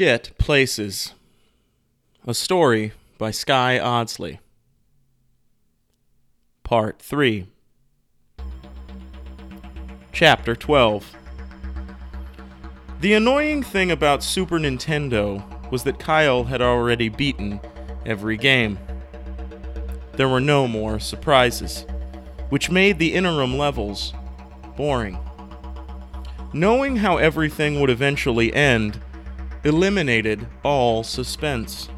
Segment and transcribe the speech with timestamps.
[0.00, 1.12] Shit Places.
[2.26, 4.38] A story by Sky Audsley.
[6.62, 7.46] Part 3.
[10.10, 11.14] Chapter 12.
[13.02, 17.60] The annoying thing about Super Nintendo was that Kyle had already beaten
[18.06, 18.78] every game.
[20.14, 21.84] There were no more surprises,
[22.48, 24.14] which made the interim levels
[24.78, 25.18] boring.
[26.54, 28.98] Knowing how everything would eventually end
[29.64, 31.88] eliminated all suspense.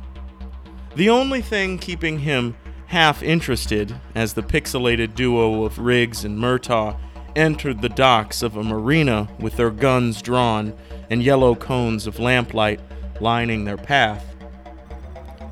[0.95, 6.99] The only thing keeping him half interested as the pixelated duo of Riggs and Murtaugh
[7.35, 10.75] entered the docks of a marina with their guns drawn
[11.09, 12.81] and yellow cones of lamplight
[13.21, 14.33] lining their path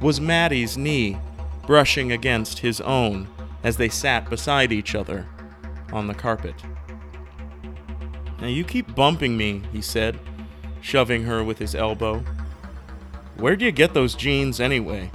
[0.01, 1.19] was Maddie's knee
[1.67, 3.29] brushing against his own
[3.63, 5.27] as they sat beside each other
[5.93, 6.55] on the carpet.
[8.41, 10.19] Now you keep bumping me, he said,
[10.81, 12.25] shoving her with his elbow.
[13.37, 15.11] Where'd you get those jeans anyway?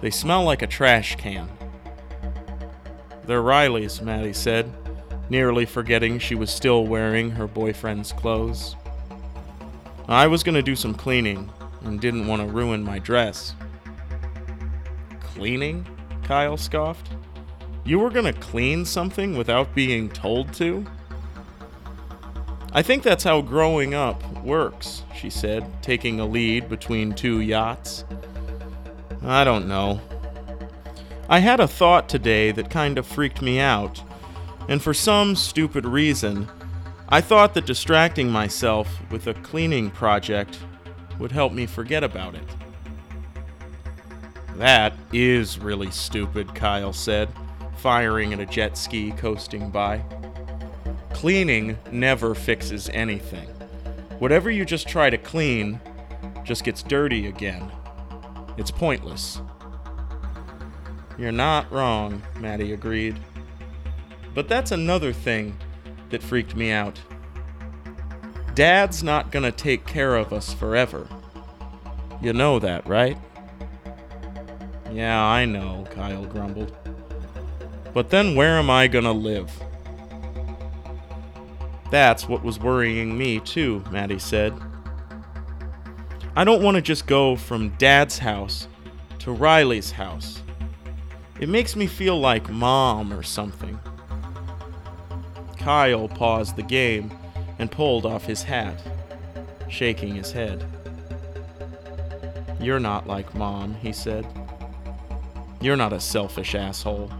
[0.00, 1.48] They smell like a trash can.
[3.24, 4.72] They're Riley's, Maddie said,
[5.30, 8.76] nearly forgetting she was still wearing her boyfriend's clothes.
[10.08, 11.48] I was going to do some cleaning
[11.84, 13.54] and didn't want to ruin my dress.
[15.20, 15.86] Cleaning?
[16.24, 17.08] Kyle scoffed.
[17.84, 20.84] You were going to clean something without being told to?
[22.74, 28.04] I think that's how growing up works, she said, taking a lead between two yachts.
[29.22, 30.00] I don't know.
[31.28, 34.02] I had a thought today that kind of freaked me out,
[34.68, 36.48] and for some stupid reason,
[37.10, 40.58] I thought that distracting myself with a cleaning project
[41.18, 42.56] would help me forget about it.
[44.56, 47.28] That is really stupid, Kyle said,
[47.76, 50.02] firing at a jet ski coasting by.
[51.14, 53.48] Cleaning never fixes anything.
[54.18, 55.80] Whatever you just try to clean
[56.44, 57.70] just gets dirty again.
[58.56, 59.40] It's pointless.
[61.18, 63.18] You're not wrong, Maddie agreed.
[64.34, 65.56] But that's another thing
[66.10, 67.00] that freaked me out.
[68.54, 71.06] Dad's not gonna take care of us forever.
[72.20, 73.18] You know that, right?
[74.92, 76.76] Yeah, I know, Kyle grumbled.
[77.94, 79.50] But then where am I gonna live?
[81.92, 84.54] That's what was worrying me, too, Maddie said.
[86.34, 88.66] I don't want to just go from Dad's house
[89.18, 90.40] to Riley's house.
[91.38, 93.78] It makes me feel like mom or something.
[95.58, 97.12] Kyle paused the game
[97.58, 98.80] and pulled off his hat,
[99.68, 100.64] shaking his head.
[102.58, 104.26] You're not like mom, he said.
[105.60, 107.12] You're not a selfish asshole.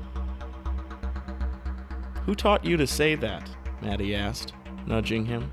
[2.25, 3.47] Who taught you to say that?
[3.83, 4.55] Maddie asked
[4.87, 5.51] nudging him.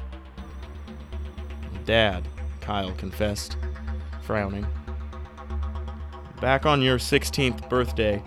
[1.86, 2.28] Dad,
[2.62, 3.58] Kyle confessed,
[4.22, 4.68] frowning.
[6.40, 8.24] Back on your 16th birthday,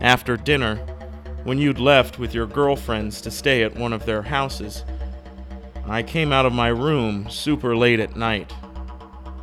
[0.00, 0.76] after dinner,
[1.44, 4.84] when you'd left with your girlfriends to stay at one of their houses,
[5.86, 8.52] I came out of my room super late at night.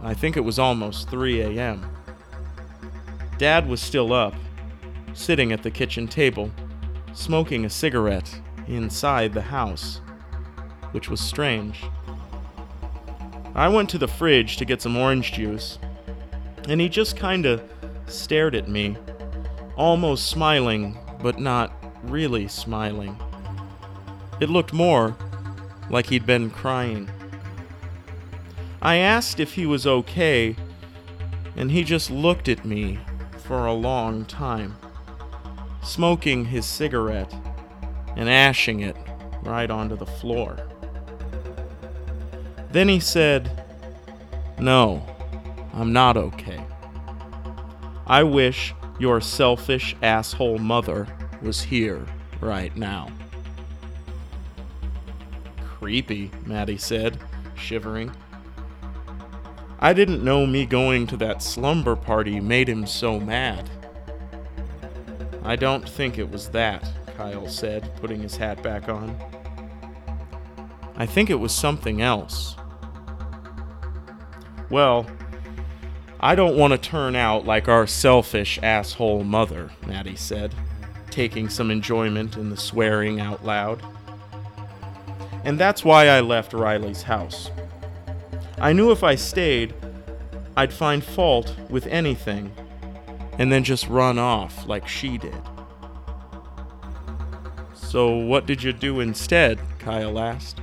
[0.02, 1.86] I think it was almost 3 a.m.
[3.38, 4.34] Dad was still up,
[5.14, 6.50] sitting at the kitchen table,
[7.14, 10.00] smoking a cigarette inside the house
[10.92, 11.84] which was strange.
[13.56, 15.80] I went to the fridge to get some orange juice,
[16.68, 17.62] and he just kinda
[18.08, 18.96] stared at me,
[19.76, 21.72] almost smiling, but not
[22.04, 23.18] really smiling.
[24.40, 25.16] It looked more
[25.90, 27.10] like he'd been crying.
[28.82, 30.56] I asked if he was okay,
[31.58, 33.00] and he just looked at me
[33.44, 34.78] for a long time,
[35.82, 37.34] smoking his cigarette
[38.16, 38.96] and ashing it
[39.44, 40.69] right onto the floor.
[42.72, 43.64] Then he said,
[44.60, 45.04] No,
[45.74, 46.64] I'm not okay.
[48.06, 51.08] I wish your selfish asshole mother
[51.42, 52.06] was here
[52.42, 53.10] right now.
[55.62, 57.20] Creepy, Maddie said,
[57.56, 58.12] shivering.
[59.80, 63.70] I didn't know me going to that slumber party made him so mad.
[65.44, 69.18] I don't think it was that, Kyle said, putting his hat back on.
[70.98, 72.58] I think it was something else.
[74.70, 75.08] Well,
[76.20, 80.54] I don't want to turn out like our selfish asshole mother, Maddie said,
[81.10, 83.82] taking some enjoyment in the swearing out loud.
[85.44, 87.50] And that's why I left Riley's house.
[88.60, 89.74] I knew if I stayed,
[90.58, 92.52] I'd find fault with anything
[93.38, 95.42] and then just run off like she did.
[97.74, 99.60] So, what did you do instead?
[99.80, 100.62] Kyle asked.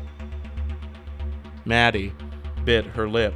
[1.65, 2.13] Maddie
[2.65, 3.35] bit her lip.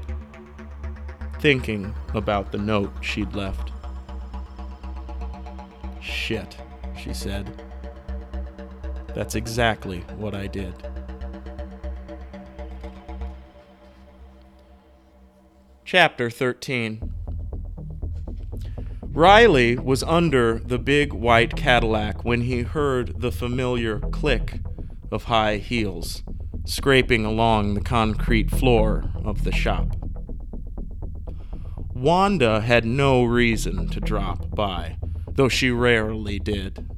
[1.40, 3.72] Thinking about the note she'd left.
[6.00, 6.56] Shit,
[6.98, 7.62] she said.
[9.14, 10.74] That's exactly what I did.
[15.84, 17.14] Chapter 13
[19.12, 24.60] Riley was under the big white Cadillac when he heard the familiar click
[25.10, 26.22] of high heels
[26.64, 29.99] scraping along the concrete floor of the shop.
[32.00, 34.96] Wanda had no reason to drop by,
[35.32, 36.88] though she rarely did.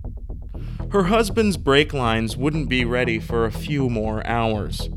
[0.93, 4.89] Her husband's brake lines wouldn't be ready for a few more hours.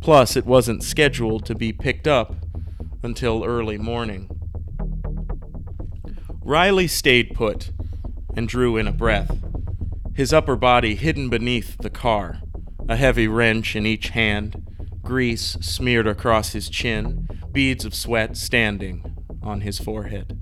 [0.00, 2.34] Plus, it wasn't scheduled to be picked up
[3.02, 4.30] until early morning.
[6.40, 7.72] Riley stayed put
[8.34, 9.36] and drew in a breath,
[10.14, 12.40] his upper body hidden beneath the car,
[12.88, 14.66] a heavy wrench in each hand,
[15.02, 19.11] grease smeared across his chin, beads of sweat standing
[19.42, 20.40] on his forehead.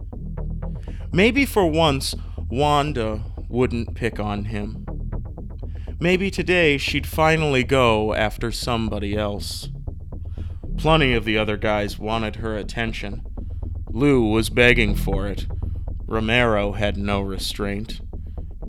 [1.12, 2.14] Maybe for once,
[2.48, 4.86] Wanda wouldn't pick on him.
[5.98, 9.68] Maybe today she'd finally go after somebody else.
[10.78, 13.22] Plenty of the other guys wanted her attention.
[13.88, 15.46] Lou was begging for it.
[16.06, 18.00] Romero had no restraint.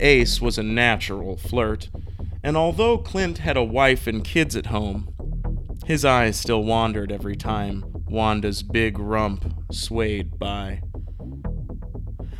[0.00, 1.88] Ace was a natural flirt,
[2.42, 5.08] and although Clint had a wife and kids at home,
[5.86, 10.82] his eyes still wandered every time Wanda's big rump swayed by.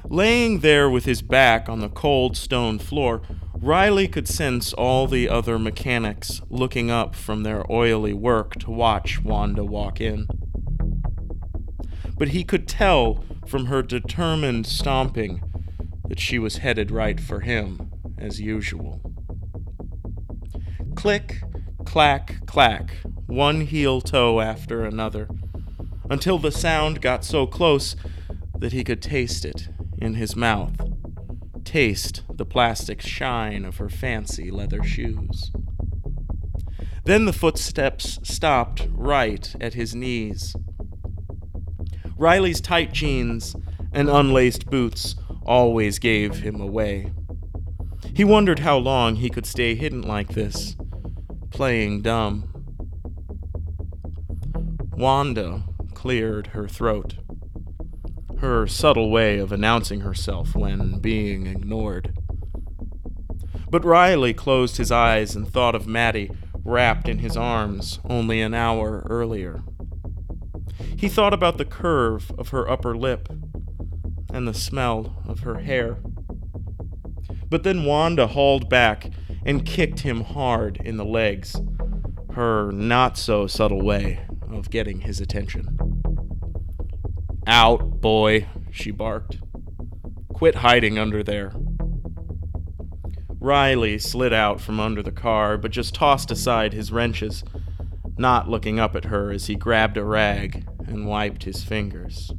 [0.04, 3.22] Laying there with his back on the cold stone floor,
[3.54, 9.22] Riley could sense all the other mechanics looking up from their oily work to watch
[9.22, 10.26] Wanda walk in.
[12.18, 15.42] But he could tell from her determined stomping
[16.06, 19.00] that she was headed right for him, as usual.
[20.96, 21.40] Click,
[21.86, 25.28] clack, clack, one heel toe after another,
[26.10, 27.96] until the sound got so close
[28.58, 29.68] that he could taste it
[29.98, 30.92] in his mouth
[31.64, 35.50] taste the plastic shine of her fancy leather shoes.
[37.04, 40.54] Then the footsteps stopped right at his knees.
[42.16, 43.56] Riley's tight jeans
[43.92, 47.10] and unlaced boots always gave him away.
[48.14, 50.76] He wondered how long he could stay hidden like this,
[51.50, 52.48] playing dumb.
[54.94, 55.62] Wanda
[56.02, 57.14] cleared her throat
[58.38, 62.12] her subtle way of announcing herself when being ignored.
[63.70, 66.32] But Riley closed his eyes and thought of Maddie
[66.64, 69.62] wrapped in his arms only an hour earlier.
[70.96, 73.28] He thought about the curve of her upper lip
[74.34, 75.98] and the smell of her hair.
[77.48, 79.08] But then Wanda hauled back
[79.46, 81.54] and kicked him hard in the legs,
[82.32, 85.78] her not so subtle way of getting his attention.
[87.46, 89.38] Out, boy, she barked.
[90.32, 91.52] Quit hiding under there.
[93.40, 97.42] Riley slid out from under the car, but just tossed aside his wrenches,
[98.16, 102.30] not looking up at her as he grabbed a rag and wiped his fingers.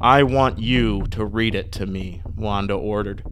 [0.00, 3.22] I want you to read it to me, Wanda ordered,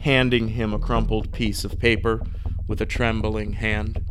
[0.00, 2.20] handing him a crumpled piece of paper
[2.66, 4.04] with a trembling hand.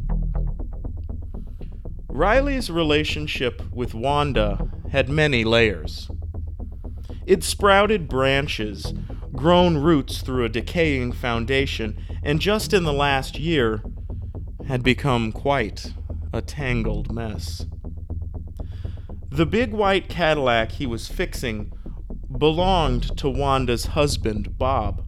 [2.08, 6.10] Riley's relationship with Wanda had many layers.
[7.26, 8.94] It sprouted branches,
[9.34, 13.84] grown roots through a decaying foundation, and just in the last year
[14.68, 15.94] had become quite
[16.34, 17.66] a tangled mess.
[19.30, 21.72] The big white Cadillac he was fixing
[22.38, 25.04] belonged to Wanda's husband, Bob,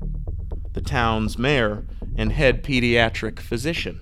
[0.74, 4.00] the town's mayor and head pediatric physician.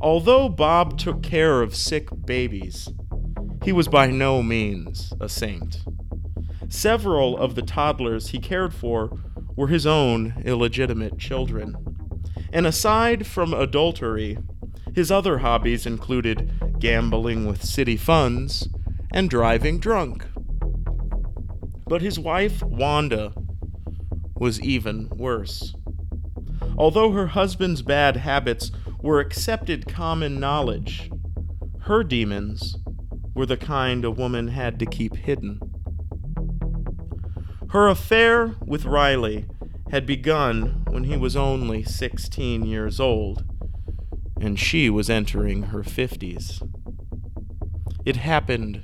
[0.00, 2.88] Although Bob took care of sick babies,
[3.64, 5.82] he was by no means a saint.
[6.68, 9.18] Several of the toddlers he cared for
[9.56, 11.74] were his own illegitimate children.
[12.52, 14.36] And aside from adultery,
[14.94, 18.68] his other hobbies included gambling with city funds
[19.12, 20.26] and driving drunk.
[21.86, 23.32] But his wife, Wanda,
[24.34, 25.74] was even worse.
[26.76, 31.10] Although her husband's bad habits were accepted common knowledge,
[31.80, 32.76] her demons
[33.34, 35.60] were the kind a woman had to keep hidden.
[37.70, 39.46] Her affair with Riley
[39.90, 43.44] had begun when he was only 16 years old,
[44.40, 46.62] and she was entering her 50s.
[48.04, 48.82] It happened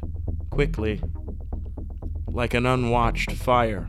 [0.51, 1.01] quickly,
[2.27, 3.89] like an unwatched fire.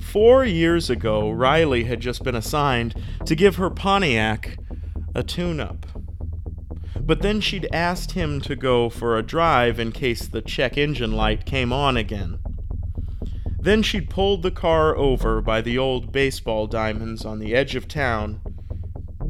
[0.00, 2.94] Four years ago, Riley had just been assigned
[3.26, 4.58] to give her Pontiac
[5.14, 5.86] a tune up.
[7.08, 11.12] But then she'd asked him to go for a drive in case the check engine
[11.12, 12.38] light came on again.
[13.58, 17.88] Then she'd pulled the car over by the old baseball diamonds on the edge of
[17.88, 18.42] town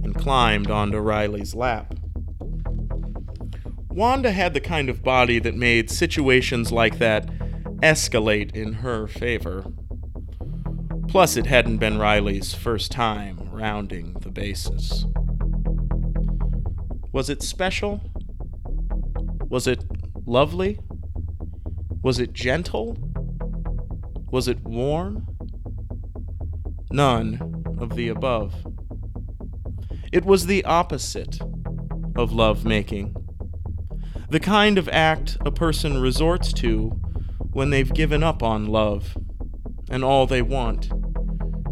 [0.03, 1.95] and climbed onto Riley's lap.
[3.89, 7.29] Wanda had the kind of body that made situations like that
[7.79, 9.65] escalate in her favor.
[11.07, 15.07] Plus, it hadn't been Riley's first time rounding the bases.
[17.19, 18.01] Was it special?
[19.49, 19.85] Was it
[20.25, 20.79] lovely?
[22.01, 22.97] Was it gentle?
[24.31, 25.27] Was it warm?
[26.93, 28.55] None of the above.
[30.13, 31.41] It was the opposite
[32.15, 33.17] of love making.
[34.31, 36.91] The kind of act a person resorts to
[37.51, 39.19] when they've given up on love
[39.91, 40.93] and all they want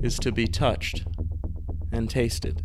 [0.03, 1.07] is to be touched
[1.93, 2.65] and tasted.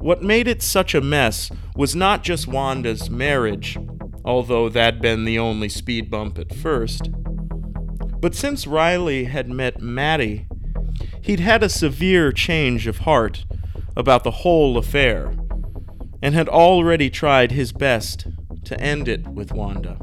[0.00, 3.76] What made it such a mess was not just Wanda's marriage,
[4.24, 7.10] although that'd been the only speed bump at first.
[8.20, 10.46] But since Riley had met Maddie,
[11.20, 13.44] he'd had a severe change of heart
[13.96, 15.32] about the whole affair
[16.22, 18.28] and had already tried his best
[18.64, 19.98] to end it with Wanda.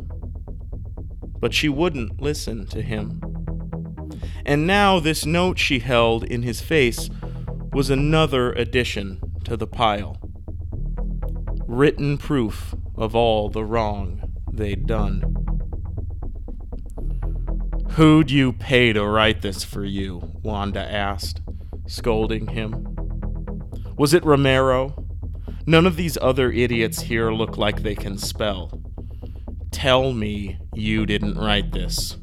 [1.39, 3.21] But she wouldn't listen to him.
[4.45, 7.09] And now this note she held in his face
[7.71, 10.17] was another addition to the pile.
[11.67, 14.21] Written proof of all the wrong
[14.51, 15.35] they'd done.
[17.91, 20.33] Who'd you pay to write this for you?
[20.43, 21.41] Wanda asked,
[21.87, 22.95] scolding him.
[23.97, 25.05] Was it Romero?
[25.65, 28.81] None of these other idiots here look like they can spell.
[29.71, 32.17] Tell me you didn't write this.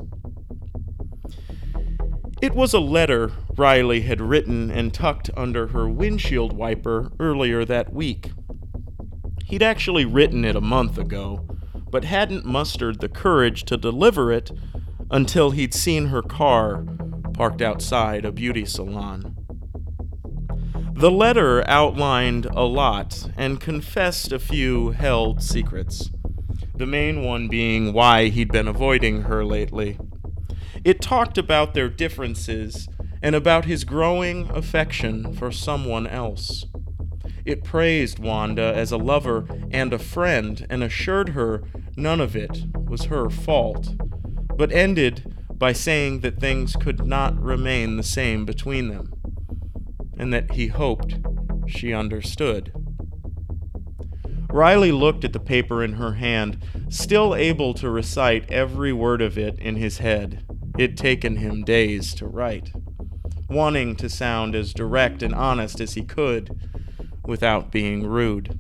[2.43, 7.93] It was a letter Riley had written and tucked under her windshield wiper earlier that
[7.93, 8.31] week.
[9.45, 11.47] He'd actually written it a month ago,
[11.91, 14.51] but hadn't mustered the courage to deliver it
[15.11, 16.87] until he'd seen her car
[17.35, 19.37] parked outside a beauty salon.
[20.95, 26.11] The letter outlined a lot and confessed a few held secrets,
[26.75, 29.99] the main one being why he'd been avoiding her lately.
[30.85, 32.89] It talked about their differences
[33.23, 36.67] and about his growing affection for someone else.
[37.45, 41.63] It praised Wanda as a lover and a friend and assured her
[41.97, 43.95] none of it was her fault,
[44.57, 49.13] but ended by saying that things could not remain the same between them
[50.17, 51.17] and that he hoped
[51.67, 52.73] she understood.
[54.51, 59.39] Riley looked at the paper in her hand, still able to recite every word of
[59.39, 60.45] it in his head.
[60.79, 62.71] It'd taken him days to write,
[63.53, 66.59] wanting to sound as direct and honest as he could
[67.25, 68.59] without being rude.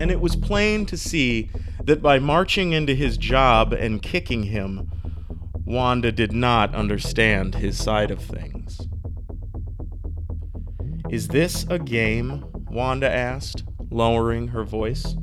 [0.00, 1.50] And it was plain to see
[1.84, 4.90] that by marching into his job and kicking him,
[5.64, 8.80] Wanda did not understand his side of things.
[11.08, 12.44] Is this a game?
[12.70, 15.14] Wanda asked, lowering her voice.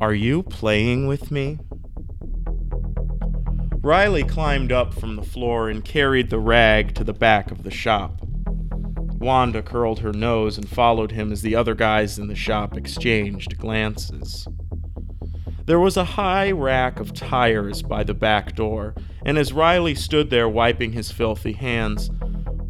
[0.00, 1.58] Are you playing with me?
[3.84, 7.70] Riley climbed up from the floor and carried the rag to the back of the
[7.70, 8.18] shop.
[9.18, 13.58] Wanda curled her nose and followed him as the other guys in the shop exchanged
[13.58, 14.48] glances.
[15.66, 18.94] There was a high rack of tires by the back door,
[19.26, 22.10] and as Riley stood there wiping his filthy hands,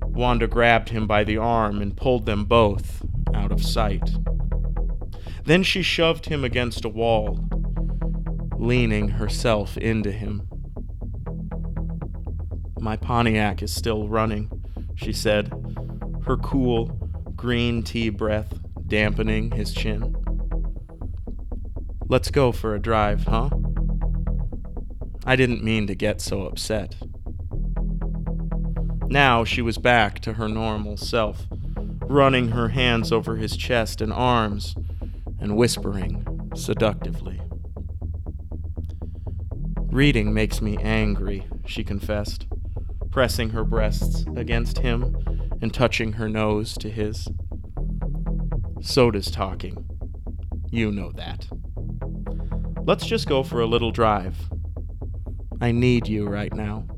[0.02, 4.11] Wanda grabbed him by the arm and pulled them both out of sight.
[5.44, 7.49] Then she shoved him against a wall,
[8.59, 10.49] leaning herself into him.
[12.85, 14.62] My Pontiac is still running,
[14.95, 15.50] she said,
[16.26, 16.88] her cool,
[17.35, 20.14] green tea breath dampening his chin.
[22.09, 23.49] Let's go for a drive, huh?
[25.25, 26.97] I didn't mean to get so upset.
[29.07, 31.47] Now she was back to her normal self,
[32.03, 34.75] running her hands over his chest and arms
[35.41, 37.41] and whispering seductively.
[39.91, 42.47] Reading makes me angry, she confessed,
[43.14, 45.16] pressing her breasts against him
[45.62, 47.28] and touching her nose to his.
[48.80, 49.87] So does talking.
[50.73, 51.47] You know that.
[52.85, 54.50] Let's just go for a little drive.
[55.61, 56.88] I need you right now.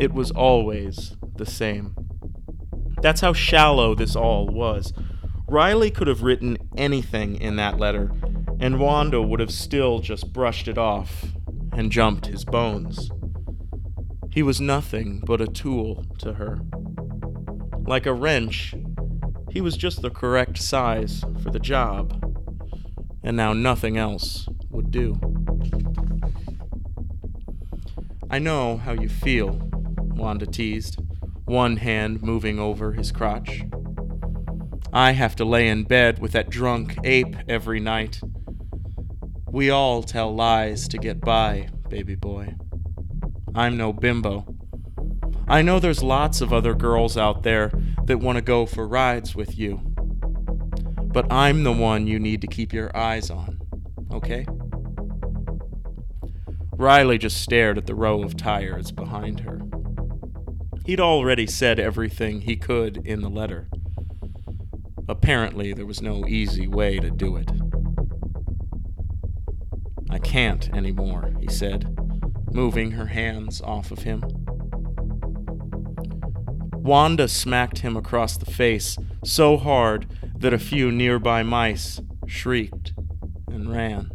[0.00, 1.94] It was always the same.
[3.00, 4.92] That's how shallow this all was.
[5.46, 8.10] Riley could have written anything in that letter,
[8.58, 11.26] and Wanda would have still just brushed it off
[11.72, 13.08] and jumped his bones.
[14.32, 16.60] He was nothing but a tool to her.
[17.86, 18.74] Like a wrench,
[19.50, 22.22] He was just the correct size for the job,
[23.24, 25.18] and now nothing else would do.
[28.30, 29.60] I know how you feel,
[29.98, 31.00] Wanda teased,
[31.46, 33.62] one hand moving over his crotch.
[34.92, 38.20] I have to lay in bed with that drunk ape every night.
[39.48, 42.54] We all tell lies to get by, baby boy.
[43.54, 44.46] I'm no bimbo.
[45.48, 47.72] I know there's lots of other girls out there
[48.04, 49.80] that want to go for rides with you.
[51.12, 53.58] But I'm the one you need to keep your eyes on,
[54.12, 54.46] okay?
[56.76, 59.60] Riley just stared at the row of tires behind her.
[60.86, 63.68] He'd already said everything he could in the letter.
[65.08, 67.50] Apparently, there was no easy way to do it.
[70.08, 71.99] I can't anymore, he said,
[72.52, 74.22] moving her hands off of him.
[76.76, 80.06] Wanda smacked him across the face so hard
[80.38, 82.92] that a few nearby mice shrieked
[83.48, 84.10] and ran.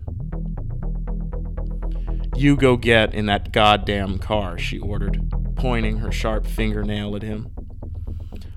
[2.36, 7.50] You go get in that goddamn car, she ordered, pointing her sharp fingernail at him.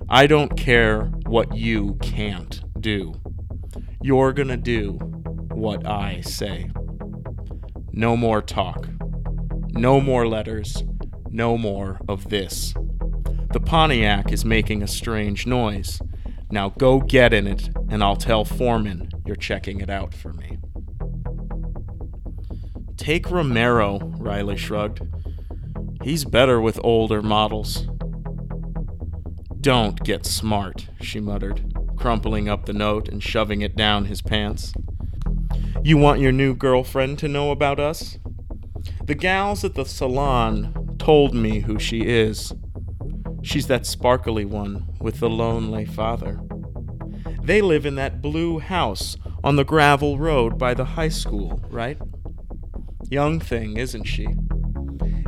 [0.09, 3.15] I don't care what you can't do.
[4.03, 4.93] You're gonna do
[5.53, 6.71] what I say.
[7.93, 8.89] No more talk.
[9.71, 10.83] No more letters.
[11.31, 12.75] No more of this.
[13.53, 16.01] The Pontiac is making a strange noise.
[16.51, 20.59] Now go get in it, and I'll tell Foreman you're checking it out for me.
[22.97, 25.03] Take Romero, Riley shrugged.
[26.03, 27.87] He's better with older models.
[29.61, 34.73] Don't get smart, she muttered, crumpling up the note and shoving it down his pants.
[35.83, 38.19] You want your new girlfriend to know about us?
[39.09, 42.53] The gals at the salon told me who she is.
[43.43, 46.39] She's that sparkly one with the lonely father.
[47.43, 51.97] They live in that blue house on the gravel road by the high school, right?
[53.09, 54.29] Young thing, isn't she?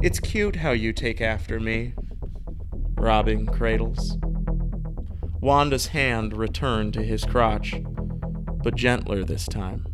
[0.03, 1.95] It's cute how you take after me.
[2.99, 4.19] Robbing cradles.
[5.41, 7.81] Wanda's hand returned to his crotch,
[8.63, 9.90] but gentler this time.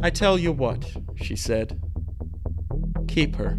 [0.00, 0.84] I tell you what,
[1.16, 1.80] she said.
[3.08, 3.58] Keep her.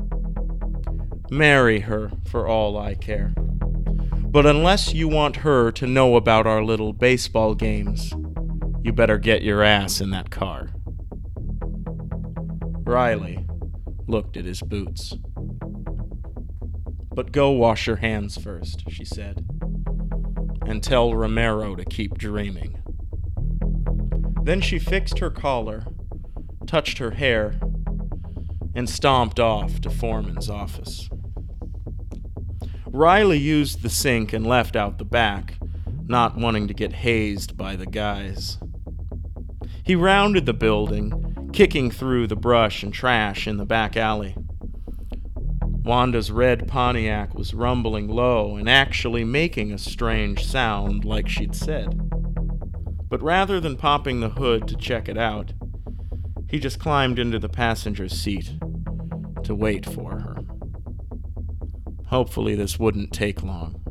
[1.30, 3.34] Marry her for all I care.
[3.36, 8.14] But unless you want her to know about our little baseball games,
[8.84, 10.70] you better get your ass in that car.
[12.86, 13.46] Riley
[14.08, 15.16] looked at his boots.
[17.14, 19.46] But go wash your hands first, she said,
[20.66, 22.82] and tell Romero to keep dreaming.
[24.44, 25.86] Then she fixed her collar,
[26.70, 27.56] touched her hair,
[28.76, 31.10] and stomped off to Foreman's office.
[32.86, 35.56] Riley used the sink and left out the back,
[36.06, 38.60] not wanting to get hazed by the guys.
[39.84, 44.36] He rounded the building kicking through the brush and trash in the back alley.
[45.62, 52.00] Wanda's red Pontiac was rumbling low and actually making a strange sound, like she'd said.
[53.10, 55.54] But rather than popping the hood to check it out,
[56.50, 58.54] he just climbed into the passenger's seat
[59.44, 60.38] to wait for her.
[62.08, 63.82] Hopefully, this wouldn't take long.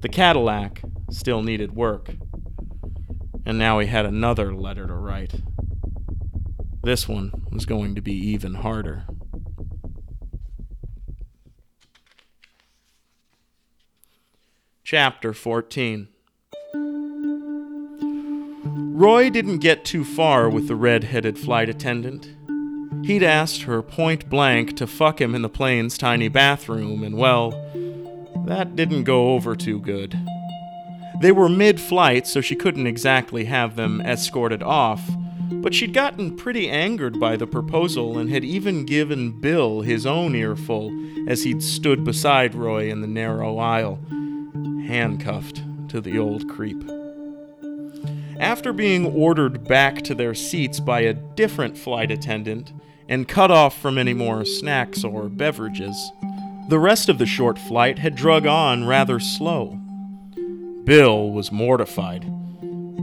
[0.00, 2.10] The Cadillac still needed work,
[3.44, 5.40] and now he had another letter to write.
[6.82, 9.04] This one was going to be even harder.
[14.82, 16.08] Chapter 14
[18.96, 22.30] Roy didn't get too far with the red headed flight attendant.
[23.06, 27.50] He'd asked her point blank to fuck him in the plane's tiny bathroom, and well,
[28.46, 30.18] that didn't go over too good.
[31.20, 35.10] They were mid flight, so she couldn't exactly have them escorted off
[35.50, 40.34] but she'd gotten pretty angered by the proposal and had even given Bill his own
[40.34, 40.92] earful
[41.28, 43.98] as he'd stood beside Roy in the narrow aisle,
[44.86, 46.82] handcuffed to the old creep.
[48.38, 52.72] After being ordered back to their seats by a different flight attendant
[53.08, 56.12] and cut off from any more snacks or beverages,
[56.68, 59.78] the rest of the short flight had drug on rather slow.
[60.84, 62.30] Bill was mortified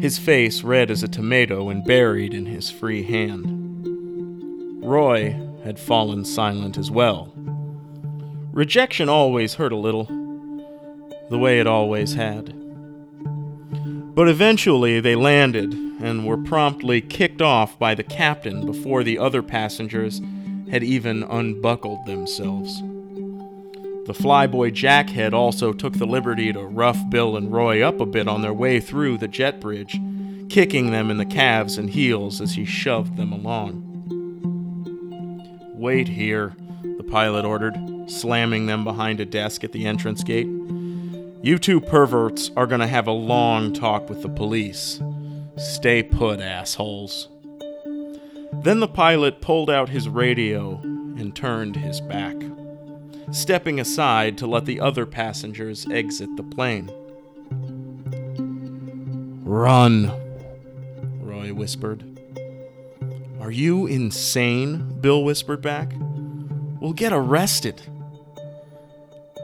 [0.04, 3.86] his face red as a tomato and buried in his free hand.
[4.84, 5.32] Roy
[5.64, 7.32] had fallen silent as well.
[8.52, 10.06] Rejection always hurt a little,
[11.30, 12.54] the way it always had.
[14.16, 19.42] But eventually they landed and were promptly kicked off by the captain before the other
[19.42, 20.22] passengers
[20.70, 22.82] had even unbuckled themselves.
[24.06, 28.28] The flyboy Jackhead also took the liberty to rough Bill and Roy up a bit
[28.28, 29.98] on their way through the jet bridge,
[30.50, 33.82] kicking them in the calves and heels as he shoved them along.
[35.74, 36.56] Wait here,
[36.98, 37.76] the pilot ordered,
[38.08, 40.48] slamming them behind a desk at the entrance gate.
[41.44, 45.02] You two perverts are to have a long talk with the police.
[45.58, 47.28] Stay put, assholes.
[48.54, 52.38] Then the pilot pulled out his radio and turned his back,
[53.32, 56.90] stepping aside to let the other passengers exit the plane.
[59.44, 60.14] Run,
[61.20, 62.06] Roy whispered.
[63.42, 64.98] Are you insane?
[65.02, 65.92] Bill whispered back.
[66.80, 67.82] We'll get arrested.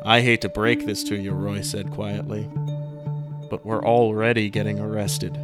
[0.04, 2.50] I hate to break this to you, Roy said quietly,
[3.50, 5.38] but we're already getting arrested.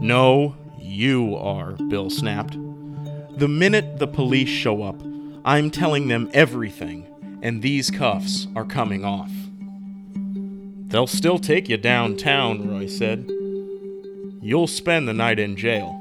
[0.00, 2.56] No, you are, Bill snapped.
[3.38, 5.00] The minute the police show up,
[5.44, 7.06] I'm telling them everything,
[7.42, 9.30] and these cuffs are coming off.
[10.88, 13.30] They'll still take you downtown, Roy said.
[14.40, 16.00] You'll spend the night in jail.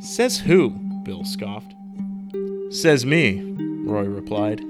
[0.00, 0.70] Says who?
[1.04, 1.74] Bill scoffed.
[2.70, 3.42] Says me,
[3.84, 4.60] Roy replied,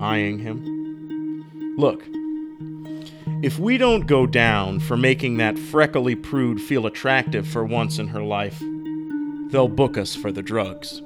[0.00, 1.74] eyeing him.
[1.76, 2.06] Look,
[3.42, 8.08] if we don't go down for making that freckly prude feel attractive for once in
[8.08, 8.62] her life,
[9.50, 11.02] they'll book us for the drugs.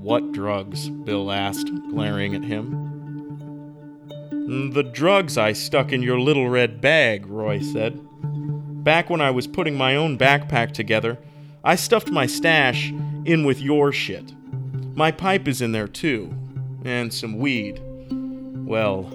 [0.00, 0.88] What drugs?
[0.88, 2.86] Bill asked, glaring at him.
[4.30, 8.00] Mm, the drugs I stuck in your little red bag, Roy said.
[8.84, 11.18] Back when I was putting my own backpack together,
[11.64, 12.90] I stuffed my stash
[13.24, 14.32] in with your shit.
[14.94, 16.32] My pipe is in there too,
[16.86, 17.80] and some weed.
[18.64, 19.12] Well,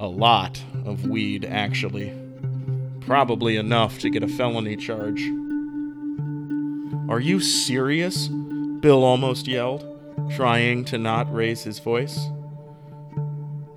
[0.00, 2.12] a lot of weed, actually.
[3.00, 5.20] Probably enough to get a felony charge.
[7.10, 8.28] Are you serious?
[8.28, 9.84] Bill almost yelled,
[10.34, 12.18] trying to not raise his voice.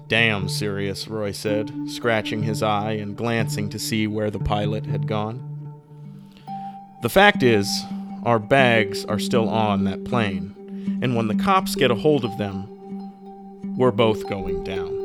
[0.07, 5.07] Damn serious, Roy said, scratching his eye and glancing to see where the pilot had
[5.07, 5.49] gone.
[7.01, 7.67] The fact is,
[8.23, 12.37] our bags are still on that plane, and when the cops get a hold of
[12.37, 12.72] them,
[13.77, 15.03] we're both going down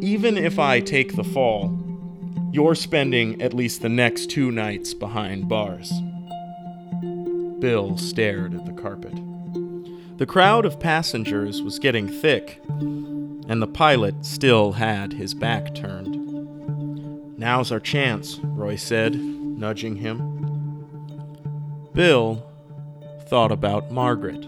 [0.00, 1.76] even if I take the fall,
[2.52, 5.92] you're spending at least the next two nights behind bars.
[7.60, 9.14] Bill stared at the carpet.
[10.18, 16.14] The crowd of passengers was getting thick, and the pilot still had his back turned.
[17.38, 20.86] Now's our chance, Roy said, nudging him.
[21.92, 22.46] Bill
[23.28, 24.46] thought about Margaret,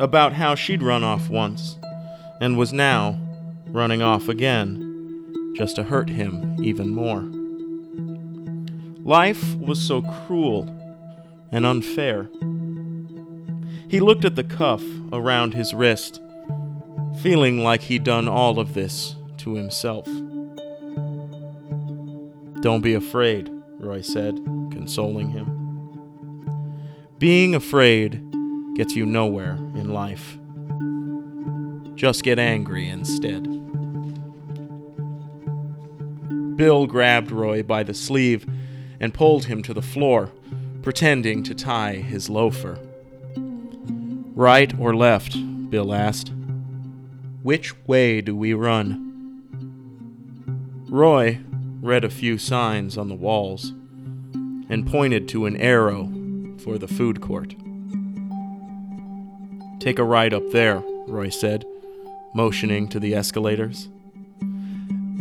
[0.00, 1.78] about how she'd run off once
[2.40, 3.20] and was now
[3.66, 7.20] running off again, just to hurt him even more.
[9.04, 10.64] Life was so cruel
[11.52, 12.30] and unfair.
[13.88, 14.82] He looked at the cuff
[15.12, 16.20] around his wrist,
[17.20, 20.06] feeling like he'd done all of this to himself.
[22.62, 24.36] Don't be afraid, Roy said,
[24.70, 25.56] consoling him.
[27.18, 28.29] Being afraid
[28.74, 30.38] gets you nowhere in life.
[31.94, 33.44] Just get angry instead.
[36.56, 38.46] Bill grabbed Roy by the sleeve
[39.00, 40.30] and pulled him to the floor,
[40.82, 42.78] pretending to tie his loafer.
[44.34, 45.36] Right or left?
[45.70, 46.32] Bill asked.
[47.42, 49.06] Which way do we run?
[50.90, 51.40] Roy
[51.80, 53.70] read a few signs on the walls
[54.68, 56.12] and pointed to an arrow
[56.58, 57.54] for the food court.
[59.80, 61.64] Take a ride up there, Roy said,
[62.34, 63.88] motioning to the escalators.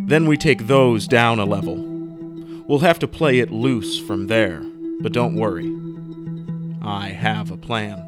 [0.07, 1.77] Then we take those down a level.
[2.67, 4.61] We'll have to play it loose from there,
[4.99, 5.73] but don't worry.
[6.81, 8.05] I have a plan.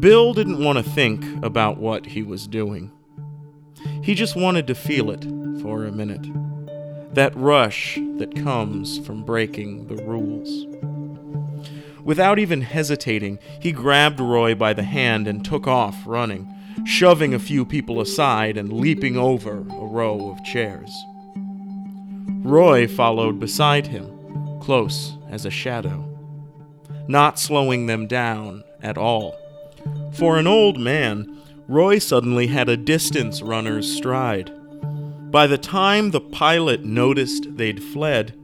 [0.00, 2.90] Bill didn't want to think about what he was doing.
[4.02, 5.22] He just wanted to feel it
[5.62, 6.26] for a minute.
[7.14, 10.66] That rush that comes from breaking the rules.
[12.04, 17.38] Without even hesitating, he grabbed Roy by the hand and took off running shoving a
[17.38, 20.90] few people aside and leaping over a row of chairs.
[22.42, 26.04] Roy followed beside him, close as a shadow,
[27.06, 29.36] not slowing them down at all.
[30.14, 34.50] For an old man, Roy suddenly had a distance runner's stride.
[35.30, 38.34] By the time the pilot noticed they'd fled,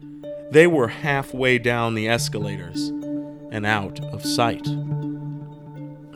[0.50, 2.92] they were halfway down the escalators
[3.54, 4.66] and out of sight.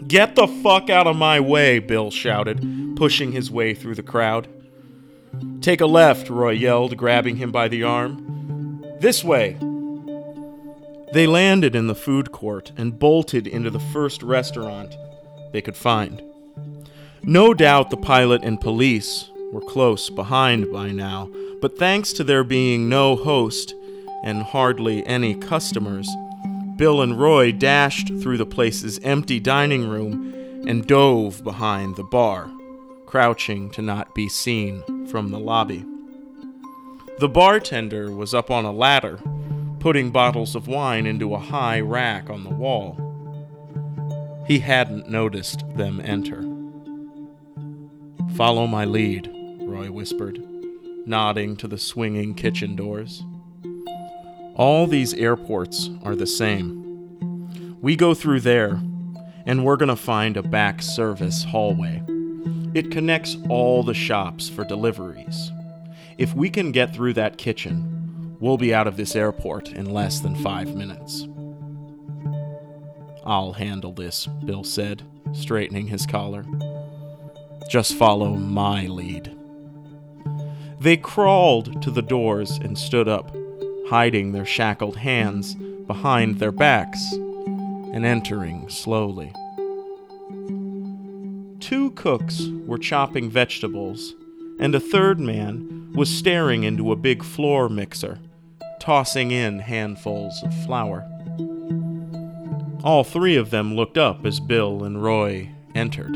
[0.08, 4.48] Get the fuck out of my way, Bill shouted, pushing his way through the crowd.
[5.60, 8.84] Take a left, Roy yelled, grabbing him by the arm.
[9.00, 9.56] This way.
[11.12, 14.96] They landed in the food court and bolted into the first restaurant
[15.52, 16.22] they could find.
[17.22, 22.44] No doubt the pilot and police were close behind by now, but thanks to there
[22.44, 23.74] being no host
[24.24, 26.08] and hardly any customers,
[26.78, 30.32] Bill and Roy dashed through the place's empty dining room
[30.64, 32.48] and dove behind the bar,
[33.04, 35.84] crouching to not be seen from the lobby.
[37.18, 39.18] The bartender was up on a ladder,
[39.80, 42.96] putting bottles of wine into a high rack on the wall.
[44.46, 46.42] He hadn't noticed them enter.
[48.36, 49.28] Follow my lead,
[49.62, 50.40] Roy whispered,
[51.06, 53.24] nodding to the swinging kitchen doors.
[54.58, 57.78] All these airports are the same.
[57.80, 58.80] We go through there,
[59.46, 62.02] and we're going to find a back service hallway.
[62.74, 65.52] It connects all the shops for deliveries.
[66.18, 70.18] If we can get through that kitchen, we'll be out of this airport in less
[70.18, 71.28] than five minutes.
[73.24, 76.44] I'll handle this, Bill said, straightening his collar.
[77.70, 79.38] Just follow my lead.
[80.80, 83.36] They crawled to the doors and stood up,
[83.88, 85.54] hiding their shackled hands
[85.86, 89.32] behind their backs and entering slowly.
[91.58, 94.14] Two cooks were chopping vegetables,
[94.60, 98.18] and a third man was staring into a big floor mixer,
[98.78, 101.06] tossing in handfuls of flour.
[102.84, 106.14] All three of them looked up as Bill and Roy entered.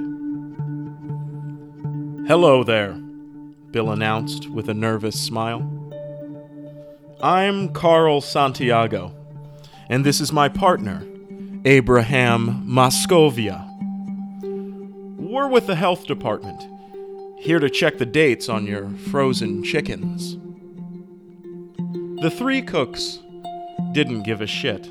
[2.28, 2.92] Hello there,
[3.70, 5.81] Bill announced with a nervous smile.
[7.24, 9.14] I'm Carl Santiago,
[9.88, 11.06] and this is my partner,
[11.64, 13.64] Abraham Moscovia.
[15.20, 16.60] We're with the health department,
[17.38, 20.36] here to check the dates on your frozen chickens.
[22.22, 23.20] The three cooks
[23.92, 24.88] didn't give a shit.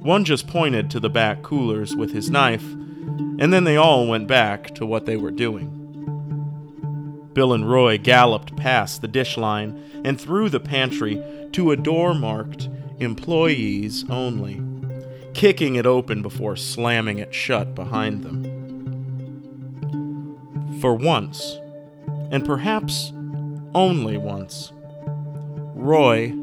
[0.00, 4.26] One just pointed to the back coolers with his knife, and then they all went
[4.26, 5.79] back to what they were doing.
[7.32, 12.14] Bill and Roy galloped past the dish line and through the pantry to a door
[12.14, 14.60] marked Employees Only,
[15.32, 18.58] kicking it open before slamming it shut behind them.
[20.80, 21.58] For once,
[22.30, 23.12] and perhaps
[23.74, 24.72] only once,
[25.74, 26.34] Roy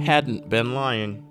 [0.00, 1.22] hadn't been lying.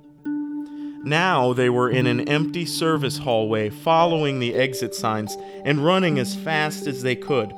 [1.04, 6.36] Now they were in an empty service hallway, following the exit signs and running as
[6.36, 7.54] fast as they could,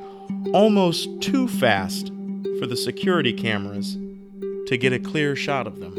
[0.54, 2.12] almost too fast
[2.60, 3.98] for the security cameras
[4.68, 5.94] to get a clear shot of them.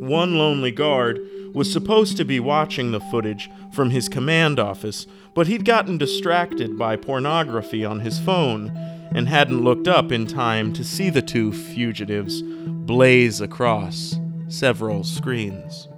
[0.00, 1.20] One lonely guard
[1.52, 6.78] was supposed to be watching the footage from his command office, but he'd gotten distracted
[6.78, 8.70] by pornography on his phone
[9.14, 14.18] and hadn't looked up in time to see the two fugitives blaze across
[14.48, 15.89] several screens.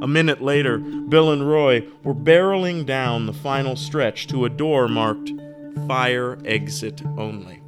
[0.00, 4.86] A minute later, Bill and Roy were barreling down the final stretch to a door
[4.86, 5.32] marked
[5.88, 7.60] Fire Exit Only.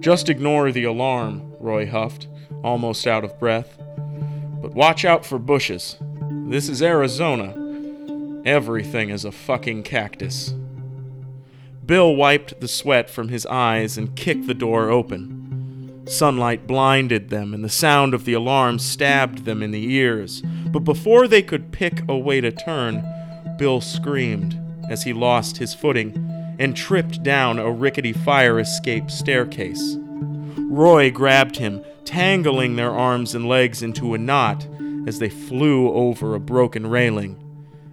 [0.00, 2.28] Just ignore the alarm, Roy huffed,
[2.62, 3.76] almost out of breath.
[4.62, 5.98] But watch out for bushes.
[6.30, 7.54] This is Arizona.
[8.46, 10.54] Everything is a fucking cactus.
[11.84, 15.43] Bill wiped the sweat from his eyes and kicked the door open.
[16.06, 20.42] Sunlight blinded them, and the sound of the alarm stabbed them in the ears.
[20.66, 23.04] But before they could pick a way to turn,
[23.58, 29.96] Bill screamed as he lost his footing and tripped down a rickety fire escape staircase.
[30.58, 34.66] Roy grabbed him, tangling their arms and legs into a knot
[35.06, 37.40] as they flew over a broken railing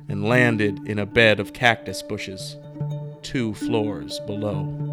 [0.09, 2.57] and landed in a bed of cactus bushes,
[3.21, 4.90] two floors below.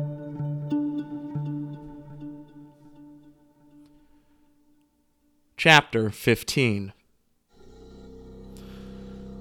[5.59, 6.92] Chapter 15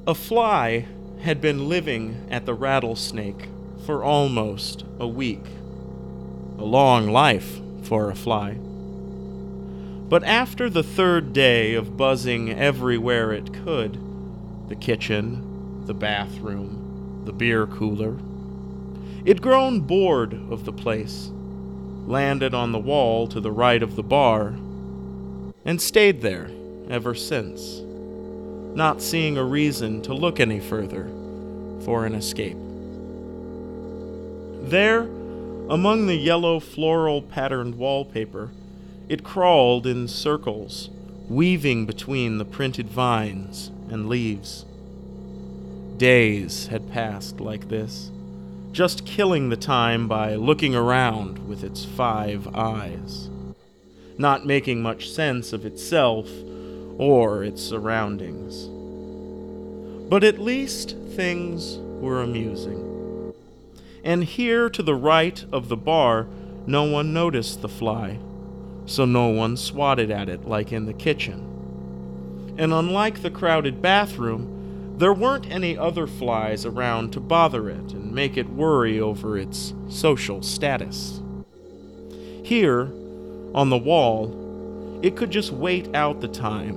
[0.08, 0.88] A fly
[1.22, 3.48] had been living at the rattlesnake
[3.86, 5.46] for almost a week.
[6.58, 8.58] A long life for a fly.
[10.10, 14.00] But after the third day of buzzing everywhere it could
[14.70, 18.18] the kitchen, the bathroom, the beer cooler
[19.24, 21.30] it'd grown bored of the place,
[22.08, 24.56] landed on the wall to the right of the bar
[25.68, 26.50] and stayed there
[26.90, 27.82] ever since,
[28.74, 31.10] not seeing a reason to look any further
[31.84, 32.58] for an escape.
[34.70, 35.02] There,
[35.70, 38.52] among the yellow floral patterned wallpaper,
[39.10, 40.90] it crawled in circles,
[41.28, 44.64] weaving between the printed vines and leaves.
[45.98, 48.10] Days had passed like this,
[48.72, 53.30] just killing the time by looking around with its five eyes
[54.18, 56.30] not making much sense of itself
[56.98, 58.68] or its surroundings.
[60.10, 63.34] But at least things were amusing.
[64.04, 66.28] And here to the right of the bar,
[66.66, 68.20] no one noticed the fly,
[68.86, 72.56] so no one swatted at it like in the kitchen.
[72.58, 78.12] And unlike the crowded bathroom, there weren't any other flies around to bother it and
[78.12, 81.22] make it worry over its social status.
[82.44, 82.92] Here,
[83.58, 86.76] on the wall, it could just wait out the time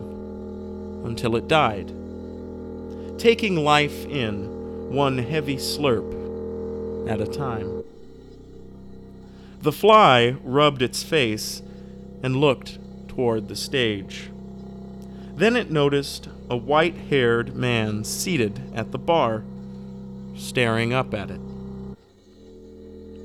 [1.04, 1.92] until it died,
[3.18, 7.84] taking life in one heavy slurp at a time.
[9.60, 11.60] The fly rubbed its face
[12.22, 14.30] and looked toward the stage.
[15.34, 19.44] Then it noticed a white haired man seated at the bar,
[20.34, 21.40] staring up at it.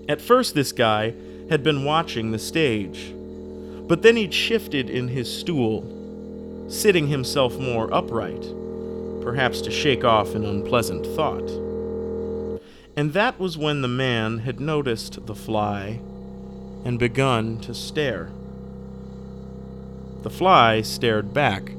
[0.10, 1.13] At first, this guy
[1.50, 3.14] had been watching the stage,
[3.88, 5.91] but then he'd shifted in his stool
[6.67, 8.41] sitting himself more upright,
[9.21, 11.48] perhaps to shake off an unpleasant thought.
[12.98, 16.00] And that was when the man had noticed the fly
[16.84, 18.32] and begun to stare.
[20.24, 21.71] The fly stared back,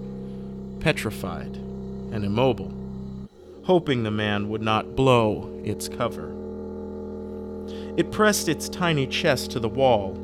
[0.80, 2.72] petrified and immobile,
[3.64, 6.32] hoping the man would not blow its cover.
[7.96, 10.22] It pressed its tiny chest to the wall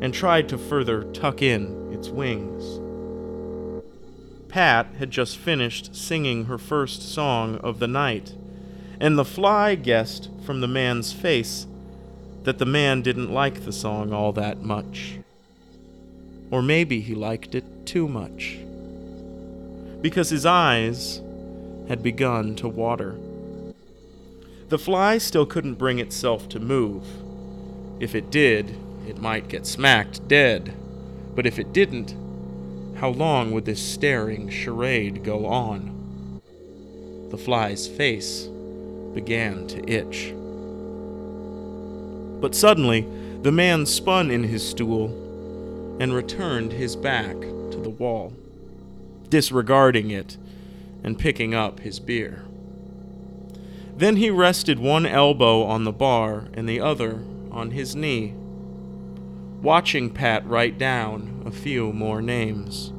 [0.00, 2.80] and tried to further tuck in its wings.
[4.48, 8.34] Pat had just finished singing her first song of the night,
[9.00, 11.66] and the fly guessed from the man's face
[12.44, 15.18] that the man didn't like the song all that much.
[16.50, 18.58] Or maybe he liked it too much.
[20.00, 21.20] Because his eyes
[21.88, 23.18] had begun to water.
[24.68, 27.04] The fly still couldn't bring itself to move.
[28.00, 28.76] If it did,
[29.08, 30.74] it might get smacked dead.
[31.34, 32.14] But if it didn't,
[32.96, 36.40] how long would this staring charade go on?
[37.30, 38.48] The fly's face
[39.14, 40.32] began to itch.
[42.40, 43.06] But suddenly,
[43.42, 45.06] the man spun in his stool
[46.00, 48.32] and returned his back to the wall,
[49.28, 50.36] disregarding it
[51.04, 52.44] and picking up his beer.
[53.96, 58.34] Then he rested one elbow on the bar and the other on his knee
[59.62, 62.92] watching Pat write down a few more names.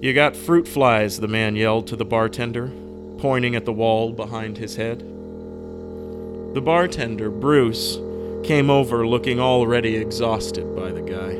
[0.00, 2.70] You got fruit flies, the man yelled to the bartender,
[3.18, 5.00] pointing at the wall behind his head.
[5.00, 7.98] The bartender, Bruce,
[8.44, 11.38] came over looking already exhausted by the guy.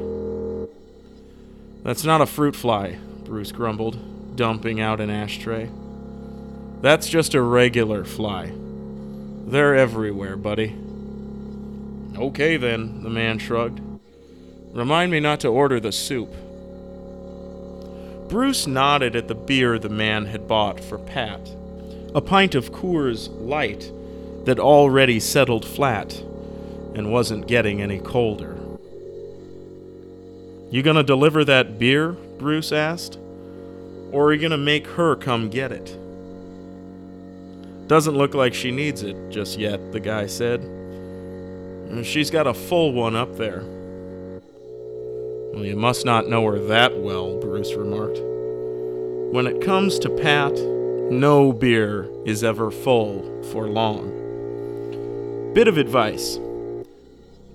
[1.84, 5.70] That's not a fruit fly, Bruce grumbled, dumping out an ashtray.
[6.80, 8.52] That's just a regular fly.
[9.46, 10.74] They're everywhere, buddy.
[12.18, 13.80] Okay, then, the man shrugged.
[14.72, 16.34] Remind me not to order the soup.
[18.28, 21.40] Bruce nodded at the beer the man had bought for Pat.
[22.14, 23.92] A pint of Coors Light
[24.44, 26.20] that already settled flat
[26.94, 28.58] and wasn't getting any colder.
[30.70, 32.12] You gonna deliver that beer?
[32.38, 33.18] Bruce asked.
[34.12, 35.96] Or are you gonna make her come get it?
[37.86, 40.77] Doesn't look like she needs it just yet, the guy said.
[42.02, 43.62] She's got a full one up there.
[45.52, 48.20] Well, you must not know her that well, Bruce remarked.
[49.32, 50.52] When it comes to Pat,
[51.10, 55.52] no beer is ever full for long.
[55.54, 56.38] Bit of advice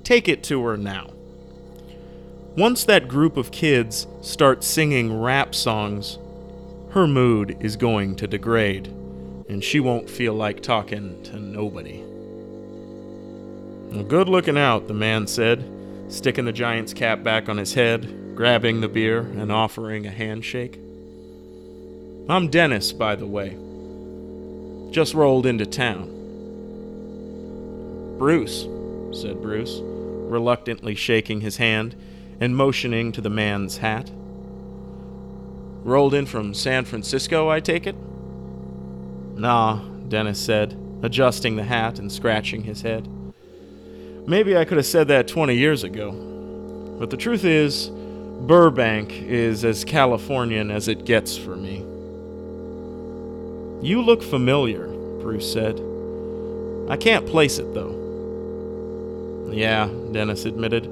[0.04, 1.10] take it to her now.
[2.56, 6.20] Once that group of kids start singing rap songs,
[6.92, 8.88] her mood is going to degrade,
[9.50, 12.04] and she won't feel like talking to nobody.
[14.02, 15.64] Good looking out, the man said,
[16.08, 20.80] sticking the Giants cap back on his head, grabbing the beer, and offering a handshake.
[22.28, 23.56] I'm Dennis, by the way.
[24.92, 26.10] Just rolled into town.
[28.18, 28.64] Bruce,
[29.12, 31.96] said Bruce, reluctantly shaking his hand
[32.40, 34.10] and motioning to the man's hat.
[35.84, 37.96] Rolled in from San Francisco, I take it?
[39.36, 43.08] Nah, Dennis said, adjusting the hat and scratching his head.
[44.26, 46.12] Maybe I could have said that 20 years ago.
[46.98, 51.80] But the truth is, Burbank is as Californian as it gets for me.
[53.86, 54.88] You look familiar,
[55.22, 55.78] Bruce said.
[56.90, 58.00] I can't place it, though.
[59.52, 60.90] Yeah, Dennis admitted,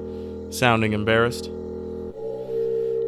[0.50, 1.48] sounding embarrassed.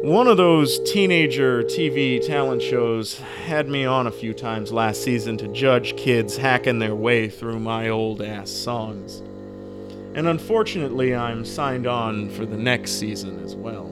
[0.03, 5.37] One of those teenager TV talent shows had me on a few times last season
[5.37, 9.21] to judge kids hacking their way through my old ass songs
[10.15, 13.91] and unfortunately, I'm signed on for the next season as well.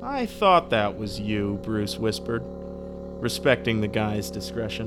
[0.00, 2.42] I thought that was you, Bruce whispered,
[3.20, 4.86] respecting the guy's discretion.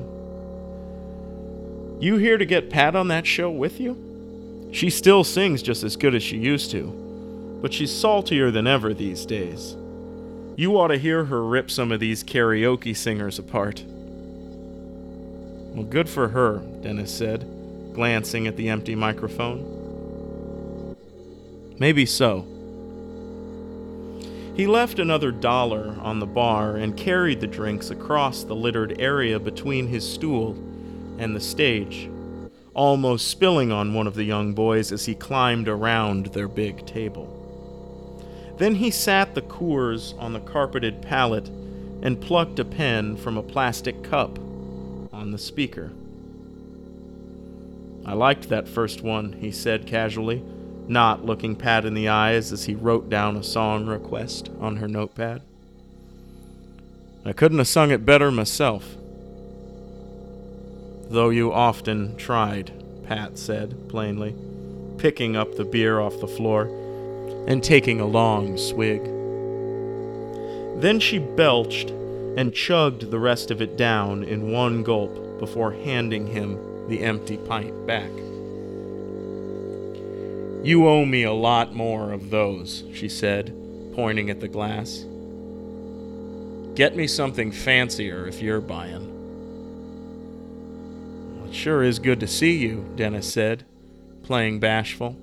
[1.99, 4.69] You here to get Pat on that show with you?
[4.71, 8.93] She still sings just as good as she used to, but she's saltier than ever
[8.93, 9.75] these days.
[10.55, 13.83] You ought to hear her rip some of these karaoke singers apart.
[15.73, 17.45] Well, good for her, Dennis said,
[17.93, 20.95] glancing at the empty microphone.
[21.77, 22.45] Maybe so.
[24.55, 29.39] He left another dollar on the bar and carried the drinks across the littered area
[29.39, 30.51] between his stool
[31.17, 32.09] and the stage,
[32.73, 37.35] almost spilling on one of the young boys as he climbed around their big table.
[38.57, 41.47] Then he sat the Coors on the carpeted pallet
[42.01, 44.37] and plucked a pen from a plastic cup
[45.13, 45.91] on the speaker.
[48.09, 50.41] I liked that first one, he said casually,
[50.87, 54.87] not looking Pat in the eyes as he wrote down a song request on her
[54.87, 55.43] notepad.
[57.23, 58.95] I couldn't have sung it better myself.
[61.11, 62.71] Though you often tried,
[63.03, 64.35] Pat said plainly,
[64.97, 66.63] picking up the beer off the floor
[67.47, 69.03] and taking a long swig.
[70.81, 76.25] Then she belched and chugged the rest of it down in one gulp before handing
[76.25, 76.57] him
[76.89, 78.09] the empty pint back.
[80.61, 83.55] You owe me a lot more of those, she said,
[83.95, 85.05] pointing at the glass.
[86.75, 89.07] Get me something fancier if you're buying.
[91.37, 93.63] Well, it sure is good to see you, Dennis said,
[94.23, 95.15] playing bashful.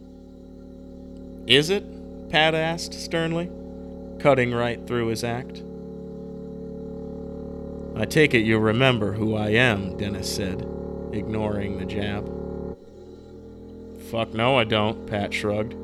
[1.46, 1.84] Is it?
[2.30, 3.50] Pat asked sternly,
[4.18, 5.62] cutting right through his act.
[7.94, 10.66] I take it you remember who I am, Dennis said,
[11.16, 12.24] ignoring the jab.
[14.10, 15.74] Fuck no, I don't, Pat shrugged.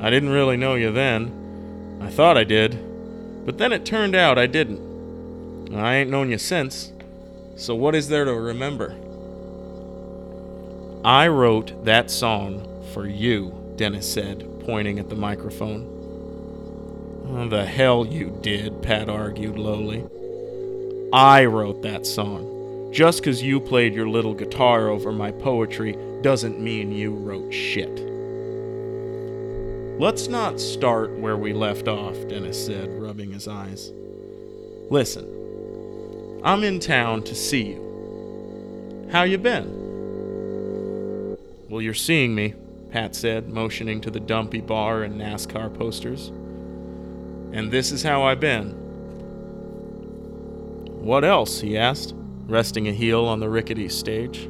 [0.00, 1.98] I didn't really know you then.
[2.02, 2.78] I thought I did,
[3.46, 5.74] but then it turned out I didn't.
[5.74, 6.92] I ain't known you since,
[7.56, 8.94] so what is there to remember?
[11.04, 15.96] I wrote that song for you, Dennis said, pointing at the microphone.
[17.26, 20.04] Oh, the hell you did, Pat argued lowly.
[21.12, 22.59] I wrote that song.
[22.90, 28.06] Just 'cause you played your little guitar over my poetry doesn't mean you wrote shit.
[30.00, 33.92] Let's not start where we left off, Dennis said, rubbing his eyes.
[34.88, 35.26] Listen,
[36.42, 39.06] I'm in town to see you.
[39.10, 41.36] How you been?
[41.68, 42.54] Well, you're seeing me,
[42.90, 46.32] Pat said, motioning to the dumpy bar and NASCAR posters.
[47.52, 48.70] And this is how I've been.
[51.02, 51.60] What else?
[51.60, 52.14] he asked,
[52.50, 54.48] resting a heel on the rickety stage.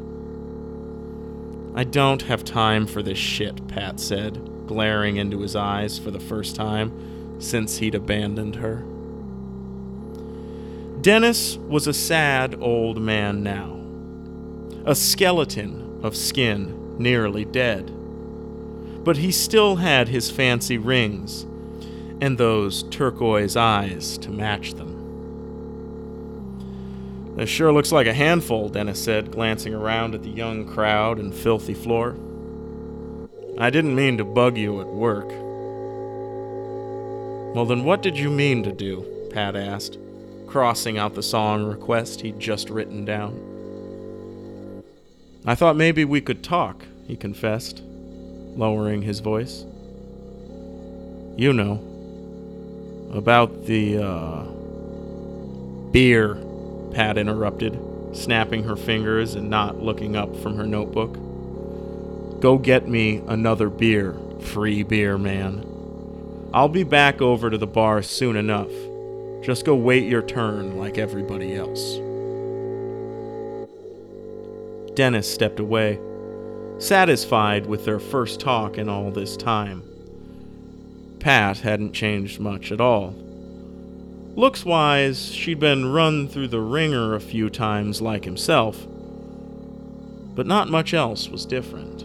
[1.74, 6.18] I don't have time for this shit, Pat said, glaring into his eyes for the
[6.18, 8.84] first time since he'd abandoned her.
[11.00, 13.80] Dennis was a sad old man now,
[14.84, 17.90] a skeleton of skin, nearly dead
[19.04, 21.46] but he still had his fancy rings
[22.20, 24.89] and those turquoise eyes to match them.
[27.36, 31.34] This sure looks like a handful, Dennis said, glancing around at the young crowd and
[31.34, 32.16] filthy floor.
[33.58, 35.28] I didn't mean to bug you at work.
[37.54, 39.04] Well, then what did you mean to do?
[39.32, 39.98] Pat asked,
[40.46, 44.82] crossing out the song request he'd just written down.
[45.46, 47.82] I thought maybe we could talk, he confessed
[48.56, 49.64] lowering his voice.
[51.36, 51.80] You know.
[53.12, 54.44] About the, uh.
[55.92, 56.34] Beer,
[56.92, 57.78] Pat interrupted,
[58.12, 61.14] snapping her fingers and not looking up from her notebook.
[62.40, 65.66] Go get me another beer, free beer man.
[66.52, 68.70] I'll be back over to the bar soon enough.
[69.42, 71.96] Just go wait your turn like everybody else.
[74.94, 75.98] Dennis stepped away
[76.80, 79.82] satisfied with their first talk in all this time.
[81.20, 83.14] Pat hadn't changed much at all.
[84.36, 88.86] Looks wise, she'd been run through the wringer a few times like himself,
[90.34, 92.04] but not much else was different.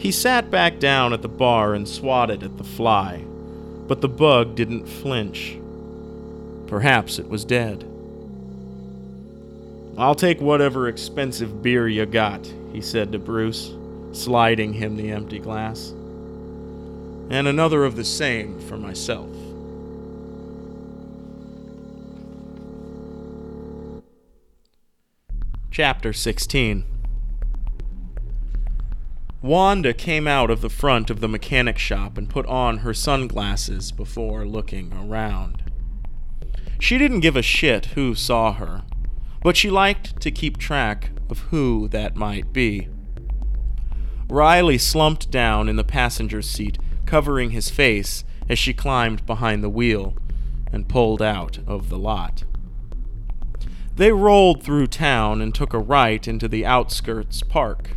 [0.00, 3.22] He sat back down at the bar and swatted at the fly,
[3.86, 5.58] but the bug didn't flinch.
[6.66, 7.84] Perhaps it was dead.
[9.96, 13.72] I'll take whatever expensive beer you got, he said to Bruce,
[14.12, 15.90] sliding him the empty glass.
[17.30, 19.30] And another of the same for myself.
[25.80, 26.84] Chapter 16
[29.40, 33.92] Wanda came out of the front of the mechanic shop and put on her sunglasses
[33.92, 35.62] before looking around.
[36.80, 38.82] She didn't give a shit who saw her,
[39.44, 42.88] but she liked to keep track of who that might be.
[44.28, 49.70] Riley slumped down in the passenger seat, covering his face as she climbed behind the
[49.70, 50.16] wheel
[50.72, 52.42] and pulled out of the lot.
[53.98, 57.96] They rolled through town and took a right into the outskirts park.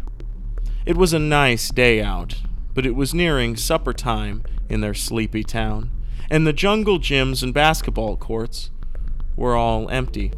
[0.84, 2.41] It was a nice day out,
[2.74, 5.91] but it was nearing supper time in their sleepy town,
[6.28, 8.72] and the jungle gyms and basketball courts
[9.36, 10.32] were all empty.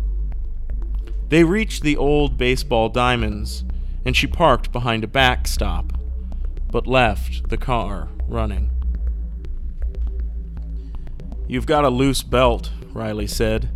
[1.29, 3.63] They reached the old baseball diamonds,
[4.03, 5.93] and she parked behind a backstop,
[6.71, 8.69] but left the car running.
[11.47, 13.69] You've got a loose belt, Riley said,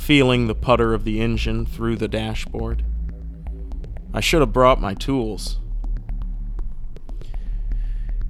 [0.00, 2.82] feeling the putter of the engine through the dashboard.
[4.14, 5.60] I should have brought my tools.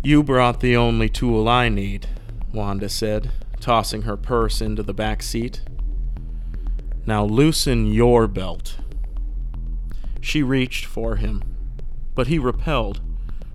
[0.02, 2.08] You brought the only tool I need,
[2.52, 5.62] Wanda said, tossing her purse into the back seat.
[7.06, 8.76] Now loosen your belt.
[10.20, 11.42] She reached for him,
[12.14, 13.00] but he repelled,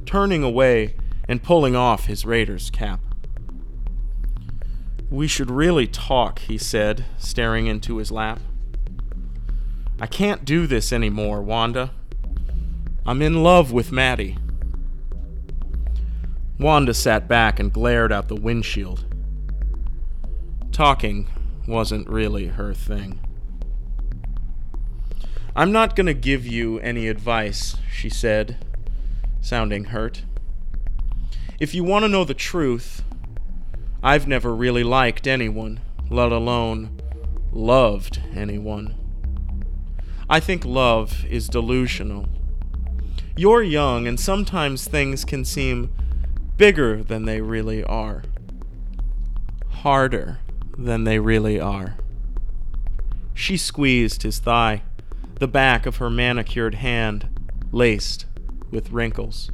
[0.05, 0.95] turning away
[1.28, 3.01] and pulling off his Raider's cap.
[5.16, 8.41] We should really talk, he said, staring into his lap.
[9.97, 11.91] I can't do this anymore, Wanda.
[13.05, 14.38] I'm in love with Maddie.
[16.59, 19.05] Wanda sat back and glared out the windshield.
[20.74, 21.30] Talking
[21.66, 23.22] wasn't really her thing.
[25.55, 28.57] I'm not going to give you any advice, she said,
[29.39, 30.24] sounding hurt.
[31.57, 33.05] If you want to know the truth,
[34.03, 35.79] I've never really liked anyone,
[36.09, 36.99] let alone
[37.51, 38.95] loved anyone.
[40.29, 42.27] I think love is delusional.
[43.35, 45.93] You're young, and sometimes things can seem
[46.57, 48.23] bigger than they really are,
[49.69, 50.39] harder
[50.77, 51.97] than they really are.
[53.33, 54.83] She squeezed his thigh,
[55.39, 57.29] the back of her manicured hand
[57.71, 58.25] laced
[58.71, 59.51] with wrinkles.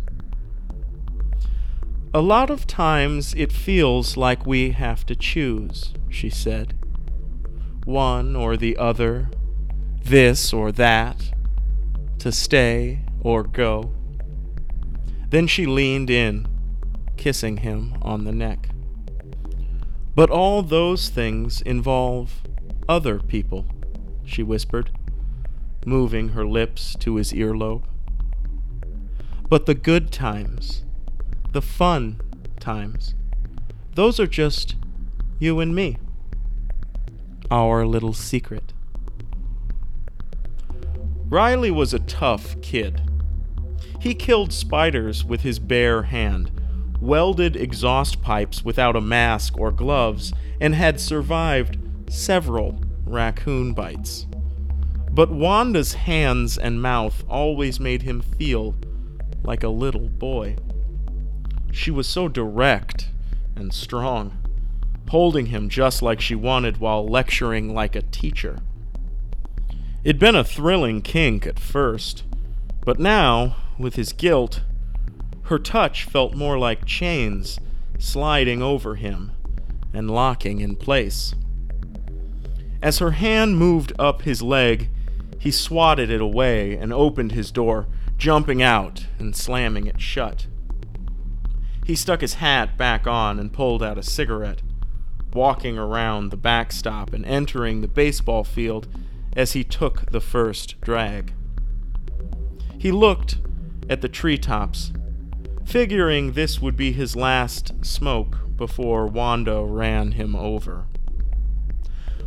[2.14, 6.74] A lot of times it feels like we have to choose, she said.
[7.86, 9.30] One or the other,
[10.04, 11.32] this or that,
[12.20, 13.94] to stay or go.
[15.30, 16.48] Then she leaned in
[17.16, 18.68] kissing him on the neck.
[20.14, 22.42] But all those things involve
[22.90, 23.66] other people,
[24.26, 24.92] she whispered,
[25.86, 27.86] moving her lips to his earlobe.
[29.48, 30.84] But the good times,
[31.52, 32.22] the fun
[32.60, 33.16] times,
[33.96, 34.76] those are just
[35.40, 35.98] you and me.
[37.50, 38.74] Our little secret.
[41.30, 43.02] Riley was a tough kid.
[44.00, 46.52] He killed spiders with his bare hand
[47.02, 50.32] welded exhaust pipes without a mask or gloves,
[50.62, 51.78] and had survived
[52.08, 54.28] several raccoon bites.
[55.10, 58.76] But Wanda's hands and mouth always made him feel
[59.44, 60.56] like a little boy.
[61.72, 63.10] She was so direct
[63.56, 64.38] and strong,
[65.10, 68.60] holding him just like she wanted while lecturing like a teacher.
[70.04, 72.24] It'd been a thrilling kink at first,
[72.84, 74.62] but now, with his guilt,
[75.44, 77.60] her touch felt more like chains
[78.00, 79.32] sliding over him
[79.94, 81.36] and locking in place.
[82.82, 84.90] As her hand moved up his leg,
[85.38, 90.48] he swatted it away and opened his door, jumping out and slamming it shut.
[91.92, 94.62] He stuck his hat back on and pulled out a cigarette,
[95.34, 98.88] walking around the backstop and entering the baseball field
[99.36, 101.34] as he took the first drag.
[102.78, 103.40] He looked
[103.90, 104.94] at the treetops
[105.66, 110.86] figuring this would be his last smoke before Wanda ran him over.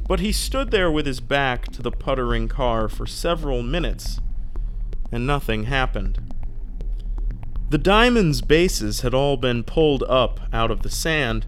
[0.07, 4.21] But he stood there with his back to the puttering car for several minutes,
[5.11, 6.24] and nothing happened.
[7.75, 11.45] The diamond's bases had all been pulled up out of the sand,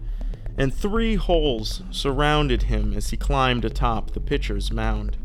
[0.57, 5.15] and three holes surrounded him as he climbed atop the pitcher's mound.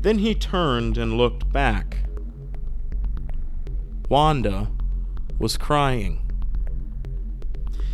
[0.00, 2.04] Then he turned and looked back.
[4.08, 4.70] Wanda
[5.36, 6.20] was crying.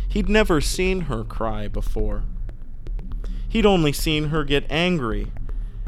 [0.07, 2.23] He'd never seen her cry before.
[3.49, 5.31] He'd only seen her get angry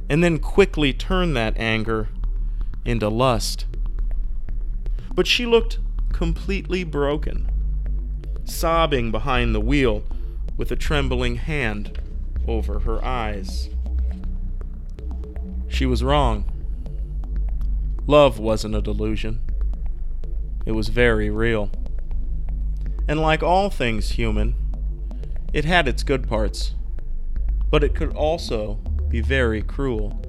[0.10, 2.10] and then quickly turn that anger
[2.86, 3.68] into lust.
[5.14, 5.78] But she looked
[6.18, 7.48] completely broken,
[8.44, 10.02] sobbing behind the wheel
[10.58, 12.02] with a trembling hand
[12.48, 13.70] over her eyes.
[15.68, 16.44] She was wrong.
[18.08, 19.42] Love wasn't a delusion.
[20.66, 21.70] It was very real.
[23.08, 24.56] And like all things human,
[25.54, 26.74] it had its good parts,
[27.70, 30.20] but it could also be very cruel.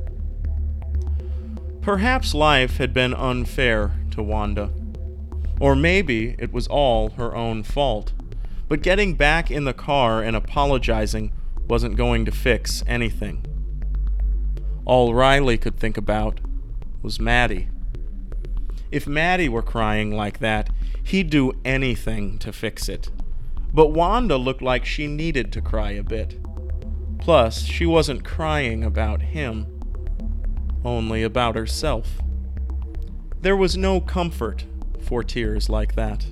[1.80, 4.70] Perhaps life had been unfair to Wanda.
[5.60, 8.12] Or maybe it was all her own fault.
[8.68, 11.32] But getting back in the car and apologizing
[11.68, 13.44] wasn't going to fix anything.
[14.84, 16.40] All Riley could think about
[17.02, 17.68] was Maddie.
[18.90, 20.70] If Maddie were crying like that,
[21.02, 23.10] he'd do anything to fix it.
[23.72, 26.38] But Wanda looked like she needed to cry a bit.
[27.18, 29.66] Plus, she wasn't crying about him,
[30.84, 32.18] only about herself.
[33.40, 34.64] There was no comfort
[35.08, 36.26] for tears like that.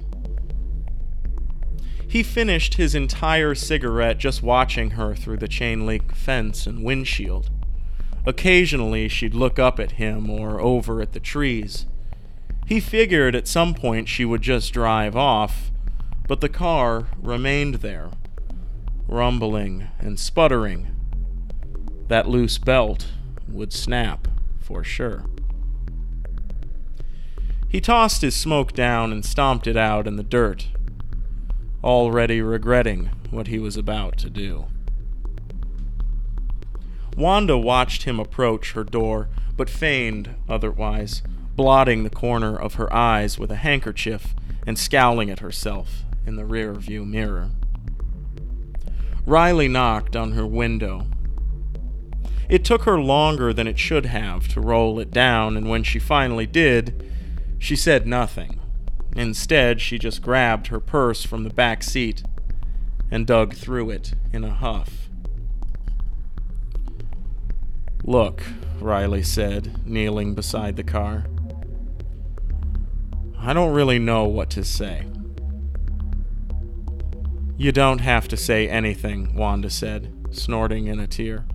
[2.06, 7.48] He finished his entire cigarette just watching her through the chain link fence and windshield.
[8.26, 11.86] Occasionally, she'd look up at him or over at the trees.
[12.66, 15.70] He figured at some point she would just drive off,
[16.28, 18.10] but the car remained there,
[19.08, 20.88] rumbling and sputtering.
[22.08, 23.06] That loose belt
[23.48, 24.28] would snap
[24.60, 25.24] for sure.
[27.76, 30.68] He tossed his smoke down and stomped it out in the dirt,
[31.84, 34.64] already regretting what he was about to do.
[37.18, 41.20] Wanda watched him approach her door, but feigned otherwise,
[41.54, 44.34] blotting the corner of her eyes with a handkerchief
[44.66, 47.50] and scowling at herself in the rear view mirror.
[49.26, 51.08] Riley knocked on her window.
[52.48, 55.98] It took her longer than it should have to roll it down, and when she
[55.98, 57.02] finally did,
[57.58, 58.60] she said nothing.
[59.16, 62.22] Instead, she just grabbed her purse from the back seat
[63.10, 65.08] and dug through it in a huff.
[68.04, 68.42] Look,
[68.78, 71.26] Riley said, kneeling beside the car.
[73.38, 75.06] I don't really know what to say.
[77.56, 81.46] You don't have to say anything, Wanda said, snorting in a tear.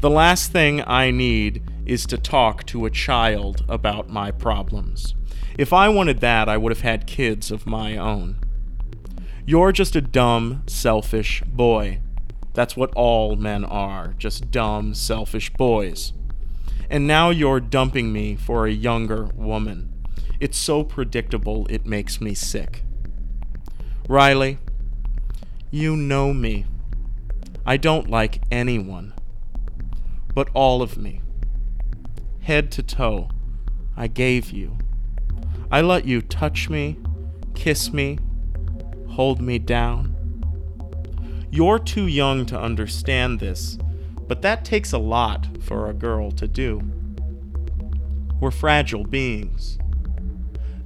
[0.00, 5.14] The last thing I need is to talk to a child about my problems.
[5.56, 8.38] If I wanted that, I would have had kids of my own.
[9.46, 12.00] You're just a dumb, selfish boy.
[12.52, 16.12] That's what all men are just dumb, selfish boys.
[16.90, 19.92] And now you're dumping me for a younger woman.
[20.40, 22.82] It's so predictable, it makes me sick.
[24.08, 24.58] Riley,
[25.70, 26.66] you know me.
[27.64, 29.14] I don't like anyone,
[30.34, 31.22] but all of me.
[32.46, 33.28] Head to toe,
[33.96, 34.78] I gave you.
[35.68, 36.96] I let you touch me,
[37.56, 38.20] kiss me,
[39.08, 40.14] hold me down.
[41.50, 43.78] You're too young to understand this,
[44.28, 46.82] but that takes a lot for a girl to do.
[48.38, 49.76] We're fragile beings.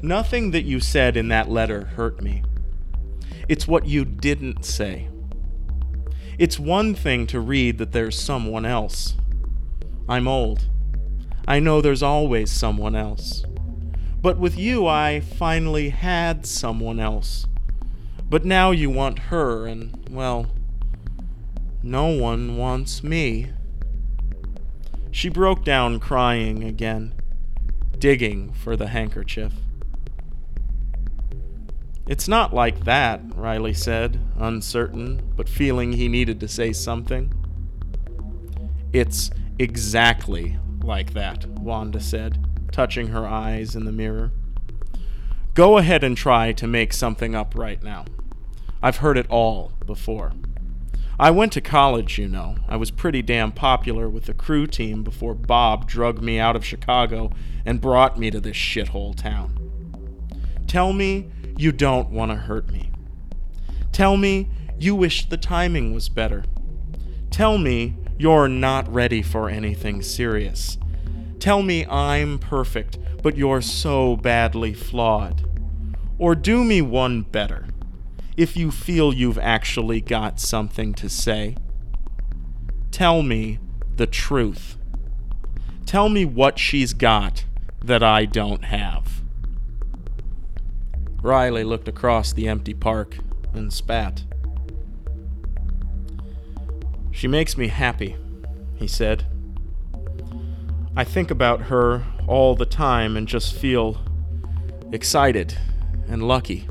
[0.01, 2.43] Nothing that you said in that letter hurt me.
[3.51, 5.11] It's what you didn't say.
[6.39, 9.19] It's one thing to read that there's someone else.
[10.09, 10.65] I'm old.
[11.47, 13.45] I know there's always someone else.
[14.23, 17.47] But with you, I finally had someone else.
[18.29, 20.47] But now you want her, and, well,
[21.83, 23.51] no one wants me.
[25.11, 27.15] She broke down crying again,
[27.99, 29.53] digging for the handkerchief.
[32.07, 37.33] It's not like that, Riley said, uncertain, but feeling he needed to say something.
[38.93, 40.59] It's exactly
[40.91, 44.33] like that, Wanda said, touching her eyes in the mirror.
[45.55, 48.07] Go ahead and try to make something up right now.
[48.83, 50.33] I've heard it all before.
[51.17, 52.57] I went to college, you know.
[52.69, 56.65] I was pretty damn popular with the crew team before Bob drugged me out of
[56.65, 57.31] Chicago
[57.65, 59.55] and brought me to this shithole town.
[60.67, 62.91] Tell me you don't want to hurt me.
[63.93, 66.43] Tell me you wish the timing was better.
[67.31, 70.77] Tell me you're not ready for anything serious.
[71.39, 75.49] Tell me I'm perfect, but you're so badly flawed.
[76.19, 77.69] Or do me one better
[78.37, 81.57] if you feel you've actually got something to say.
[82.91, 83.59] Tell me
[83.97, 84.77] the truth.
[85.87, 87.47] Tell me what she's got
[87.83, 89.23] that I don't have.
[91.23, 93.17] Riley looked across the empty park
[93.55, 94.25] and spat.
[97.11, 98.17] She makes me happy,
[98.77, 99.27] he said.
[100.97, 104.01] I think about her all the time and just feel
[104.93, 105.57] excited
[106.09, 106.69] and lucky.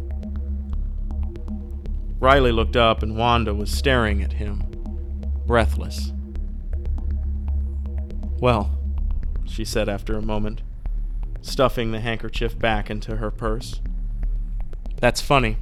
[2.20, 4.64] Riley looked up and Wanda was staring at him,
[5.46, 6.12] breathless.
[8.40, 8.78] Well,
[9.46, 10.62] she said after a moment,
[11.42, 13.82] stuffing the handkerchief back into her purse.
[14.98, 15.58] That's funny.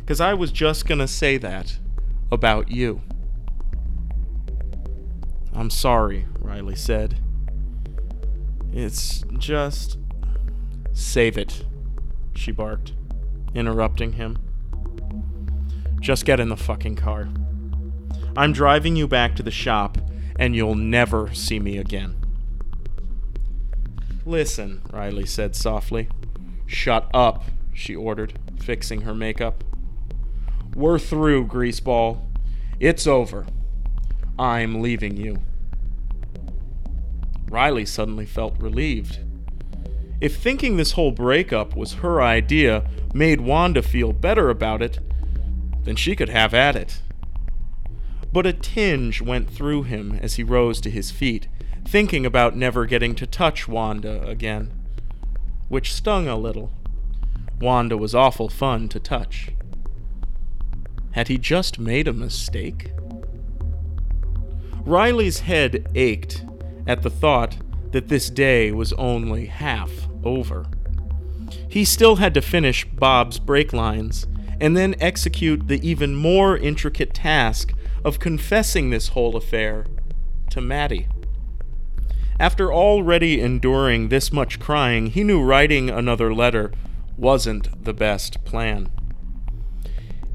[0.00, 1.78] Because I was just going to say that
[2.32, 3.02] about you.
[5.54, 7.20] I'm sorry, Riley said.
[8.72, 9.98] It's just.
[10.92, 11.64] Save it,
[12.34, 12.92] she barked,
[13.54, 14.38] interrupting him.
[16.00, 17.28] Just get in the fucking car.
[18.36, 19.98] I'm driving you back to the shop,
[20.38, 22.16] and you'll never see me again.
[24.26, 26.08] Listen, Riley said softly.
[26.66, 29.64] Shut up, she ordered, fixing her makeup.
[30.74, 32.20] We're through, greaseball.
[32.80, 33.46] It's over.
[34.38, 35.38] I'm leaving you.
[37.48, 39.20] Riley suddenly felt relieved.
[40.20, 44.98] If thinking this whole breakup was her idea made Wanda feel better about it,
[45.84, 47.00] then she could have at it.
[48.32, 51.46] But a tinge went through him as he rose to his feet,
[51.86, 54.72] thinking about never getting to touch Wanda again,
[55.68, 56.72] which stung a little.
[57.60, 59.50] Wanda was awful fun to touch.
[61.12, 62.90] Had he just made a mistake?
[64.84, 66.44] Riley's head ached
[66.86, 67.56] at the thought
[67.92, 69.90] that this day was only half
[70.22, 70.66] over.
[71.68, 74.26] He still had to finish Bob's brake lines
[74.60, 77.72] and then execute the even more intricate task
[78.04, 79.86] of confessing this whole affair
[80.50, 81.08] to Maddie.
[82.38, 86.72] After already enduring this much crying, he knew writing another letter
[87.16, 88.90] wasn't the best plan.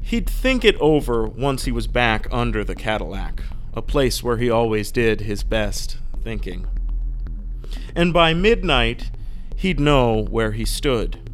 [0.00, 3.42] He'd think it over once he was back under the Cadillac,
[3.74, 6.66] a place where he always did his best thinking.
[7.94, 9.10] And by midnight,
[9.56, 11.30] he'd know where he stood.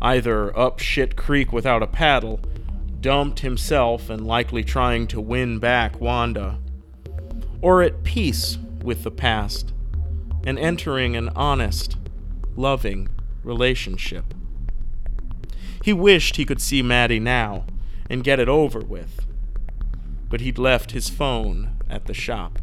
[0.00, 2.40] Either up shit creek without a paddle,
[3.00, 6.58] dumped himself and likely trying to win back Wanda,
[7.60, 9.72] or at peace with the past
[10.44, 11.96] and entering an honest,
[12.56, 13.08] loving
[13.44, 14.34] relationship.
[15.84, 17.64] He wished he could see Maddie now
[18.08, 19.21] and get it over with,
[20.32, 22.58] but he'd left his phone at the shop.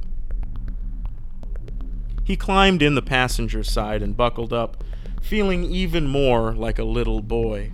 [2.24, 4.84] He climbed in the passenger side and buckled up,
[5.22, 7.74] feeling even more like a little boy.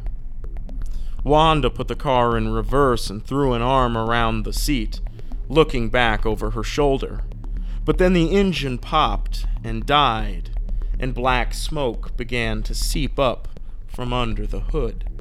[1.24, 5.00] Wanda put the car in reverse and threw an arm around the seat,
[5.48, 7.22] looking back over her shoulder.
[7.86, 10.50] But then the engine popped and died,
[11.00, 13.48] and black smoke began to seep up
[13.88, 15.15] from under the hood.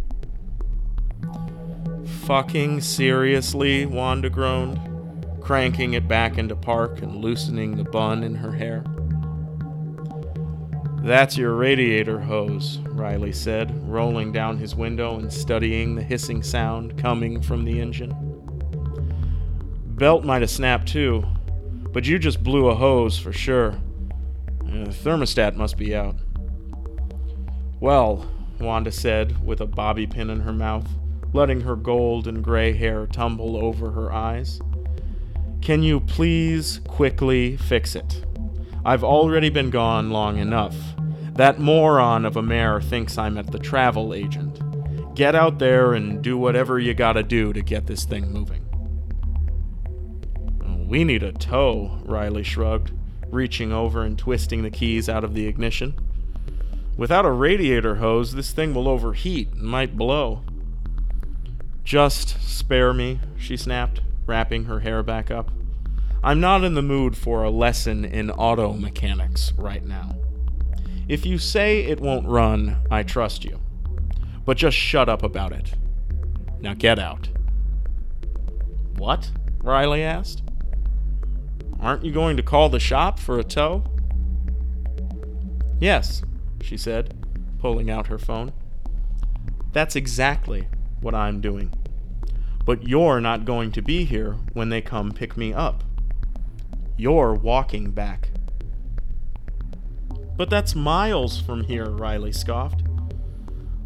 [2.06, 4.80] Fucking seriously, Wanda groaned,
[5.40, 8.84] cranking it back into park and loosening the bun in her hair.
[11.02, 16.96] That's your radiator hose, Riley said, rolling down his window and studying the hissing sound
[16.96, 18.14] coming from the engine.
[19.84, 21.22] Belt might have snapped too,
[21.92, 23.78] but you just blew a hose for sure.
[24.62, 26.16] Uh, the thermostat must be out.
[27.80, 28.26] Well,
[28.58, 30.88] Wanda said, with a bobby pin in her mouth,
[31.34, 34.60] letting her gold and gray hair tumble over her eyes.
[35.60, 38.24] Can you please quickly fix it?
[38.84, 40.76] I've already been gone long enough.
[41.32, 44.60] That moron of a mayor thinks I'm at the travel agent.
[45.16, 48.64] Get out there and do whatever you gotta do to get this thing moving.
[50.64, 52.92] Oh, we need a tow, Riley shrugged,
[53.28, 55.98] reaching over and twisting the keys out of the ignition.
[56.96, 60.42] Without a radiator hose, this thing will overheat and might blow.
[61.84, 65.50] Just spare me, she snapped, wrapping her hair back up.
[66.22, 70.16] I'm not in the mood for a lesson in auto mechanics right now.
[71.06, 73.60] If you say it won't run, I trust you.
[74.46, 75.74] But just shut up about it.
[76.60, 77.28] Now get out.
[78.96, 79.30] What?
[79.62, 80.42] Riley asked.
[81.78, 83.84] Aren't you going to call the shop for a tow?
[85.78, 86.22] Yes,
[86.62, 87.14] she said,
[87.58, 88.54] pulling out her phone.
[89.72, 90.68] That's exactly
[91.04, 91.72] what I'm doing.
[92.64, 95.84] But you're not going to be here when they come pick me up.
[96.96, 98.30] You're walking back.
[100.36, 102.82] But that's miles from here, Riley scoffed.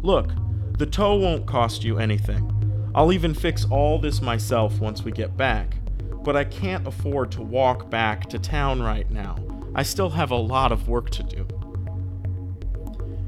[0.02, 0.30] Look,
[0.78, 2.54] the tow won't cost you anything.
[2.94, 5.74] I'll even fix all this myself once we get back.
[6.22, 9.36] But I can't afford to walk back to town right now.
[9.74, 11.46] I still have a lot of work to do.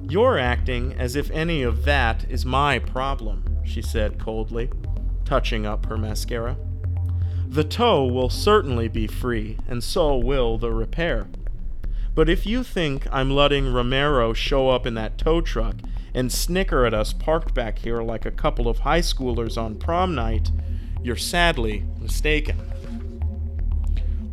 [0.08, 4.70] You're acting as if any of that is my problem, she said coldly,
[5.24, 6.56] touching up her mascara.
[7.48, 11.26] The tow will certainly be free, and so will the repair.
[12.14, 15.76] But if you think I'm letting Romero show up in that tow truck
[16.14, 20.14] and snicker at us parked back here like a couple of high schoolers on prom
[20.14, 20.50] night,
[21.02, 22.58] you're sadly mistaken.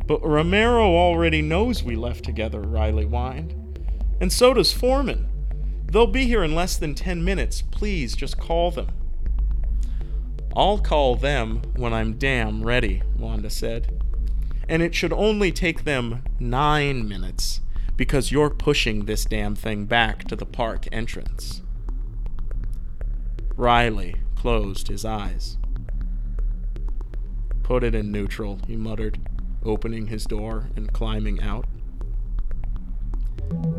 [0.06, 3.54] But Romero already knows we left together, Riley whined.
[4.22, 5.28] And so does Foreman.
[5.86, 7.62] They'll be here in less than 10 minutes.
[7.62, 8.88] Please just call them.
[10.58, 14.02] I'll call them when I'm damn ready, Wanda said.
[14.68, 17.62] And it should only take them nine minutes
[17.96, 21.62] because you're pushing this damn thing back to the park entrance.
[23.56, 25.58] Riley closed his eyes.
[27.62, 29.20] Put it in neutral, he muttered,
[29.64, 31.68] opening his door and climbing out.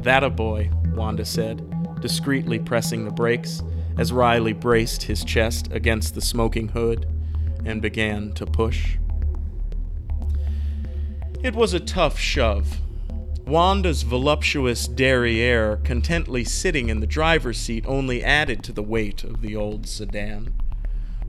[0.02, 3.64] That a boy, Wanda said, discreetly pressing the brakes
[3.98, 7.06] as Riley braced his chest against the smoking hood
[7.64, 8.96] and began to push.
[11.42, 12.78] It was a tough shove.
[13.44, 19.40] Wanda's voluptuous derriere, contently sitting in the driver's seat, only added to the weight of
[19.40, 20.54] the old sedan.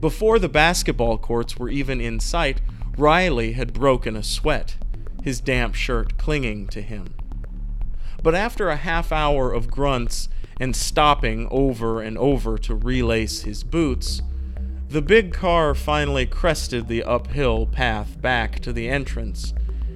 [0.00, 2.60] Before the basketball courts were even in sight,
[2.96, 4.76] Riley had broken a sweat,
[5.22, 7.14] his damp shirt clinging to him.
[8.22, 10.28] But after a half hour of grunts
[10.60, 14.20] and stopping over and over to relace his boots,
[14.88, 19.54] the big car finally crested the uphill path back to the entrance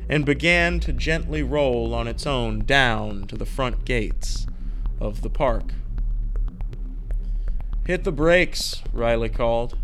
[0.09, 4.47] and began to gently roll on its own down to the front gates
[5.01, 5.73] of the park.
[7.87, 9.77] Hit the brakes, Riley called.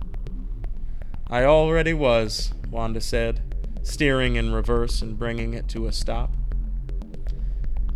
[1.29, 3.41] I already was, Wanda said,
[3.83, 6.33] steering in reverse and bringing it to a stop.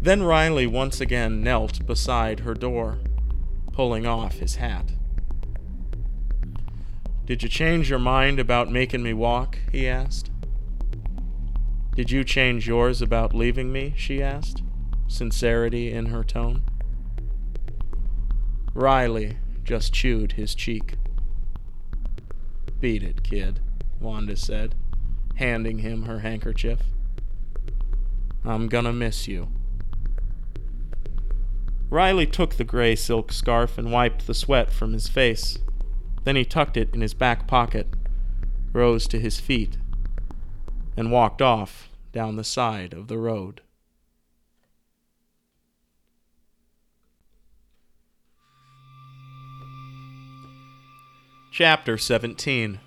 [0.04, 2.98] Then Riley once again knelt beside her door,
[3.72, 4.92] pulling off his hat.
[7.24, 9.56] Did you change your mind about making me walk?
[9.72, 10.30] he asked.
[11.96, 13.94] Did you change yours about leaving me?
[13.96, 14.62] she asked,
[15.06, 16.64] sincerity in her tone.
[18.74, 20.96] Riley just chewed his cheek.
[22.78, 23.60] Beat it, kid,
[24.00, 24.74] Wanda said,
[25.36, 26.80] handing him her handkerchief.
[28.44, 29.48] I'm gonna miss you.
[31.90, 35.58] Riley took the gray silk scarf and wiped the sweat from his face.
[36.24, 37.86] Then he tucked it in his back pocket,
[38.72, 39.76] rose to his feet,
[40.96, 43.60] and walked off down the side of the road.
[51.52, 52.80] Chapter 17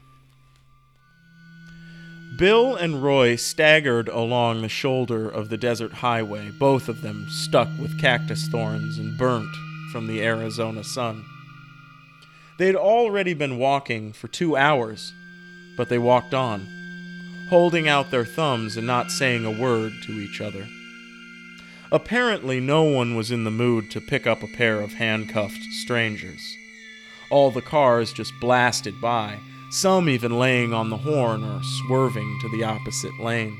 [2.38, 7.68] Bill and Roy staggered along the shoulder of the desert highway, both of them stuck
[7.80, 9.50] with cactus thorns and burnt
[9.92, 11.26] from the Arizona sun.
[12.60, 15.14] They had already been walking for two hours,
[15.76, 16.68] but they walked on,
[17.50, 20.68] holding out their thumbs and not saying a word to each other.
[21.92, 26.56] Apparently, no one was in the mood to pick up a pair of handcuffed strangers.
[27.32, 32.50] All the cars just blasted by, some even laying on the horn or swerving to
[32.50, 33.58] the opposite lane.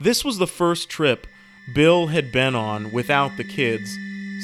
[0.00, 1.26] This was the first trip
[1.74, 3.96] Bill had been on without the kids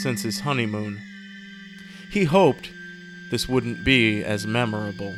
[0.02, 1.00] since his honeymoon.
[2.10, 2.70] He hoped
[3.30, 5.14] this wouldn't be as memorable.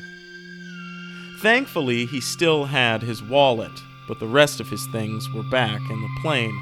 [1.40, 3.72] Thankfully, he still had his wallet,
[4.08, 6.58] but the rest of his things were back in the plane,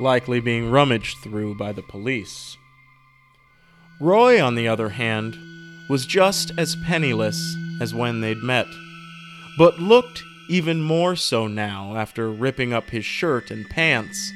[0.00, 2.56] likely being rummaged through by the police.
[4.00, 5.36] Roy, on the other hand,
[5.88, 8.66] was just as penniless as when they'd met,
[9.58, 14.32] but looked even more so now after ripping up his shirt and pants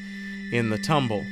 [0.53, 1.25] in the tumble.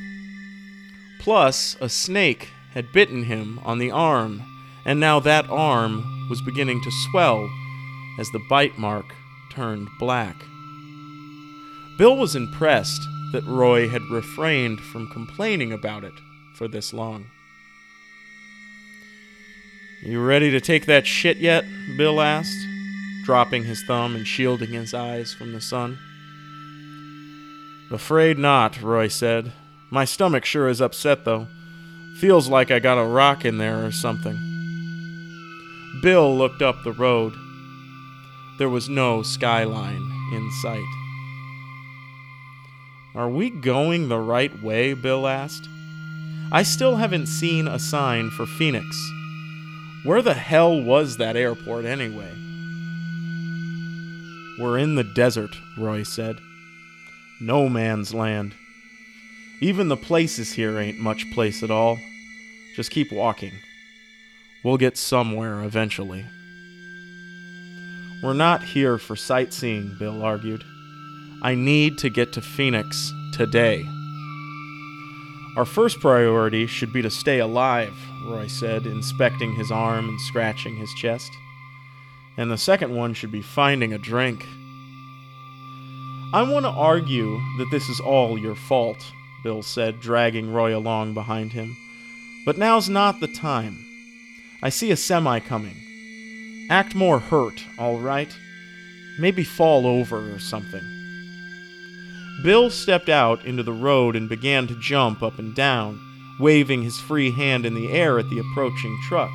[1.19, 4.43] Plus, a snake had bitten him on the arm,
[4.85, 7.49] and now that arm was beginning to swell
[8.19, 9.07] as the bite mark
[9.51, 10.37] turned black.
[11.99, 13.01] Bill was impressed
[13.33, 16.13] that Roy had refrained from complaining about it
[16.55, 17.27] for this long.
[20.07, 21.65] You ready to take that shit yet?
[21.97, 22.65] Bill asked,
[23.25, 25.99] dropping his thumb and shielding his eyes from the sun.
[27.91, 29.53] Afraid not, Roy said.
[29.91, 31.49] My stomach sure is upset, though.
[32.21, 34.37] Feels like I got a rock in there or something.
[36.05, 37.33] Bill looked up the road.
[38.59, 40.87] There was no skyline in sight.
[43.17, 44.95] Are we going the right way?
[44.95, 45.69] Bill asked.
[46.53, 48.97] I still haven't seen a sign for Phoenix.
[50.07, 52.33] Where the hell was that airport anyway?
[54.57, 56.39] We're in the desert, Roy said.
[57.41, 58.55] No man's land.
[59.61, 61.99] Even the places here ain't much place at all.
[62.77, 63.55] Just keep walking.
[64.63, 66.25] We'll get somewhere eventually.
[68.23, 70.63] We're not here for sightseeing, Bill argued.
[71.43, 73.85] I need to get to Phoenix today.
[75.57, 77.97] Our first priority should be to stay alive,
[78.27, 81.33] Roy said, inspecting his arm and scratching his chest.
[82.37, 84.45] And the second one should be finding a drink.
[86.35, 89.03] I want to argue that this is all your fault,
[89.43, 91.75] Bill said, dragging Roy along behind him.
[92.45, 93.83] But now's not the time.
[94.63, 96.67] I see a semi coming.
[96.69, 98.37] Act more hurt, all right?
[99.19, 100.96] Maybe fall over or something.
[102.43, 106.01] Bill stepped out into the road and began to jump up and down,
[106.39, 109.33] waving his free hand in the air at the approaching truck.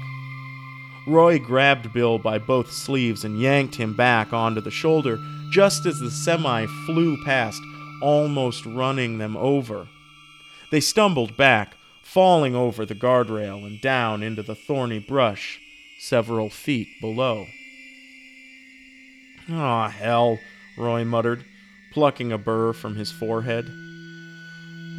[1.08, 5.18] Roy grabbed Bill by both sleeves and yanked him back onto the shoulder
[5.52, 7.62] just as the semi flew past,
[8.02, 9.88] almost running them over.
[10.72, 15.60] They stumbled back, falling over the guardrail and down into the thorny brush
[16.00, 17.48] several feet below.
[19.50, 20.40] Ah, oh, hell,
[20.78, 21.44] Roy muttered,
[21.92, 23.66] plucking a burr from his forehead.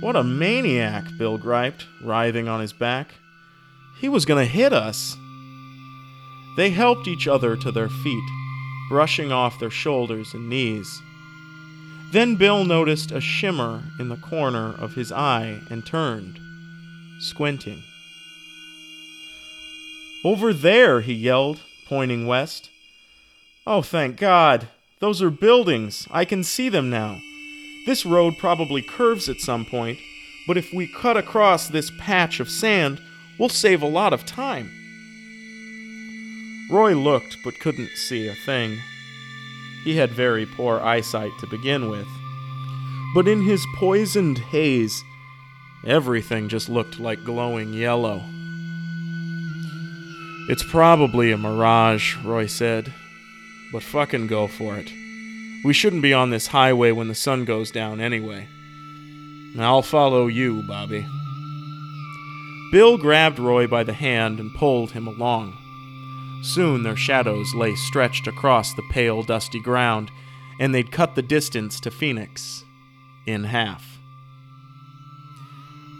[0.01, 3.15] What a maniac, Bill griped, writhing on his back.
[4.01, 5.17] He was going to hit us.
[6.57, 8.25] They helped each other to their feet,
[8.89, 11.01] brushing off their shoulders and knees.
[12.13, 16.39] Then Bill noticed a shimmer in the corner of his eye and turned,
[17.21, 17.83] squinting.
[20.25, 22.69] Over there, he yelled, pointing west.
[23.67, 24.69] Oh, thank God!
[25.03, 26.07] Those are buildings.
[26.13, 27.21] I can see them now.
[27.87, 29.99] This road probably curves at some point,
[30.47, 33.03] but if we cut across this patch of sand,
[33.37, 34.71] we'll save a lot of time.
[36.71, 38.79] Roy looked but couldn't see a thing.
[39.83, 42.07] He had very poor eyesight to begin with.
[43.13, 45.03] But in his poisoned haze,
[45.85, 48.23] everything just looked like glowing yellow.
[50.49, 52.95] It's probably a mirage, Roy said,
[53.73, 54.93] but fucking go for it.
[55.65, 58.49] We shouldn't be on this highway when the sun goes down anyway.
[59.59, 61.07] I'll follow you, Bobby.
[62.73, 65.57] Bill grabbed Roy by the hand and pulled him along.
[66.43, 70.11] Soon their shadows lay stretched across the pale, dusty ground,
[70.59, 72.65] and they'd cut the distance to Phoenix
[73.27, 73.99] in half.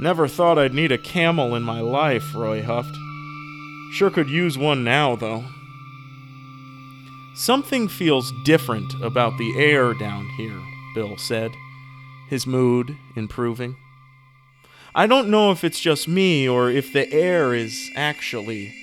[0.01, 2.97] Never thought I'd need a camel in my life, Roy huffed.
[3.93, 5.45] Sure could use one now, though.
[7.35, 10.61] Something feels different about the air down here,
[10.95, 11.53] Bill said,
[12.29, 13.77] his mood improving.
[14.95, 18.75] I don't know if it's just me or if the air is actually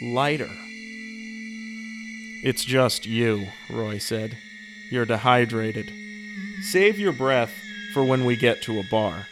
[0.00, 0.50] lighter.
[2.44, 4.38] It's just you, Roy said.
[4.90, 5.90] You're dehydrated.
[6.62, 7.52] Save your breath
[7.92, 9.26] for when we get to a bar.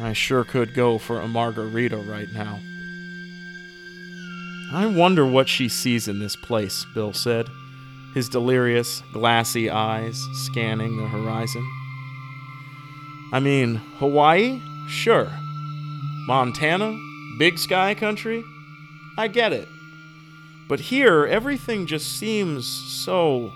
[0.00, 2.60] I sure could go for a margarita right now.
[4.72, 7.48] I wonder what she sees in this place, Bill said,
[8.14, 11.66] his delirious, glassy eyes scanning the horizon.
[13.32, 14.60] I mean, Hawaii?
[14.88, 15.30] Sure.
[16.26, 16.98] Montana?
[17.38, 18.42] Big sky country?
[19.16, 19.68] I get it.
[20.68, 23.52] But here, everything just seems so.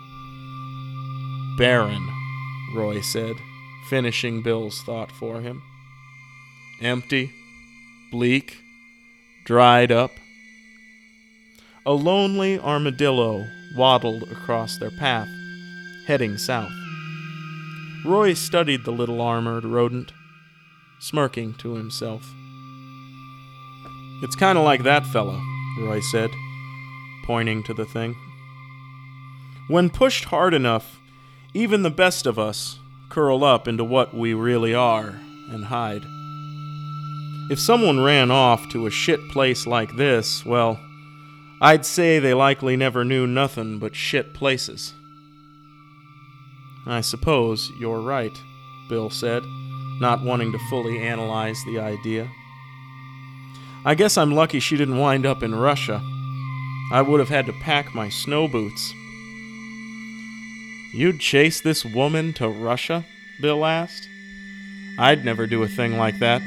[1.58, 2.08] barren,
[2.74, 3.36] Roy said,
[3.88, 5.62] finishing Bill's thought for him.
[6.80, 7.30] Empty,
[8.10, 8.58] bleak,
[9.44, 10.12] dried up.
[11.84, 13.44] A lonely armadillo
[13.76, 15.28] waddled across their path,
[16.06, 16.72] heading south.
[18.04, 20.12] Roy studied the little armored rodent,
[20.98, 22.32] smirking to himself.
[24.22, 25.40] It's kind of like that fellow,
[25.78, 26.30] Roy said
[27.22, 28.16] pointing to the thing.
[29.68, 31.00] When pushed hard enough,
[31.54, 35.20] even the best of us curl up into what we really are
[35.50, 36.02] and hide.
[37.50, 40.80] If someone ran off to a shit place like this, well,
[41.64, 44.94] I'd say they likely never knew nothing but shit places.
[46.84, 48.36] I suppose you're right,
[48.88, 49.44] Bill said,
[50.00, 52.28] not wanting to fully analyze the idea.
[53.84, 56.02] I guess I'm lucky she didn't wind up in Russia.
[56.92, 58.92] I would have had to pack my snow boots.
[60.92, 63.04] You'd chase this woman to Russia?
[63.40, 64.08] Bill asked.
[64.98, 66.42] I'd never do a thing like that,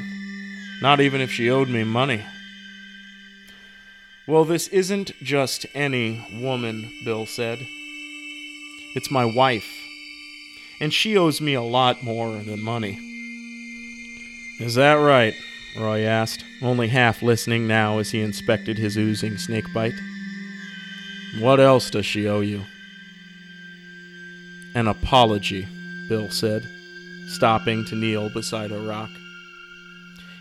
[0.82, 2.22] not even if she owed me money.
[4.28, 7.64] Well, this isn't just any woman, Bill said.
[8.96, 9.84] It's my wife,
[10.80, 12.98] and she owes me a lot more than money.
[14.58, 15.34] Is that right?
[15.78, 19.94] Roy asked, only half listening now as he inspected his oozing snakebite.
[21.38, 22.62] What else does she owe you?
[24.74, 25.68] An apology,
[26.08, 26.62] Bill said,
[27.28, 29.10] stopping to kneel beside a rock.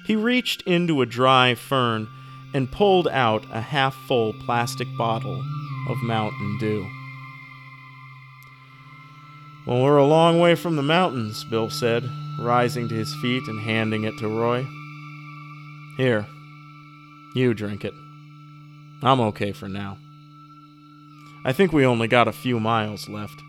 [0.06, 2.08] He reached into a dry fern
[2.56, 5.43] and pulled out a half full plastic bottle
[5.89, 6.89] of Mountain Dew.
[9.68, 13.60] Well, we're a long way from the mountains, Bill said, rising to his feet and
[13.60, 14.66] handing it to Roy.
[15.97, 16.28] Here,
[17.36, 17.93] you drink it.
[19.03, 19.97] I'm okay for now.
[21.43, 23.41] I think we only got a few miles left.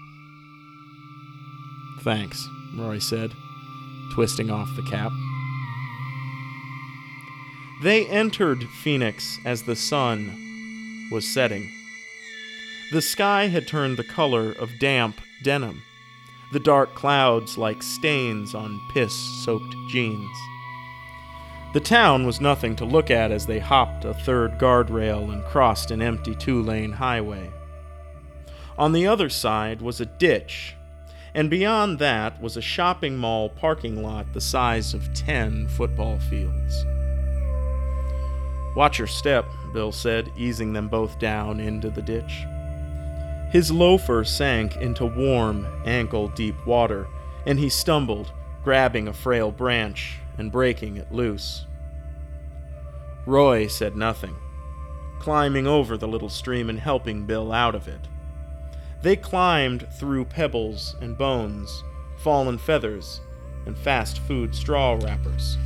[2.02, 2.44] Thanks,
[2.76, 3.34] Roy said,
[4.14, 5.12] twisting off the cap.
[7.82, 11.70] They entered Phoenix as the sun was setting.
[12.90, 15.82] The sky had turned the color of damp denim,
[16.52, 19.14] the dark clouds like stains on piss
[19.44, 20.38] soaked jeans.
[21.74, 25.90] The town was nothing to look at as they hopped a third guardrail and crossed
[25.90, 27.50] an empty two lane highway.
[28.78, 30.74] On the other side was a ditch,
[31.34, 36.86] and beyond that was a shopping mall parking lot the size of ten football fields.
[38.76, 42.44] Watch your step, Bill said, easing them both down into the ditch.
[43.50, 47.06] His loafer sank into warm, ankle deep water,
[47.46, 51.64] and he stumbled, grabbing a frail branch and breaking it loose.
[53.24, 54.36] Roy said nothing,
[55.20, 58.08] climbing over the little stream and helping Bill out of it.
[59.00, 61.82] They climbed through pebbles and bones,
[62.18, 63.22] fallen feathers,
[63.64, 65.56] and fast food straw wrappers.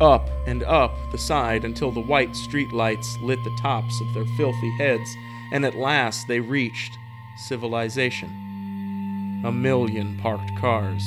[0.00, 4.70] Up and up the side until the white streetlights lit the tops of their filthy
[4.76, 5.08] heads,
[5.52, 6.98] and at last they reached
[7.46, 9.42] civilization.
[9.44, 11.02] A million parked cars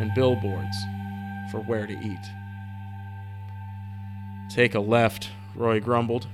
[0.00, 0.76] and billboards
[1.50, 2.18] for where to eat.
[4.48, 6.28] Take a left, Roy grumbled.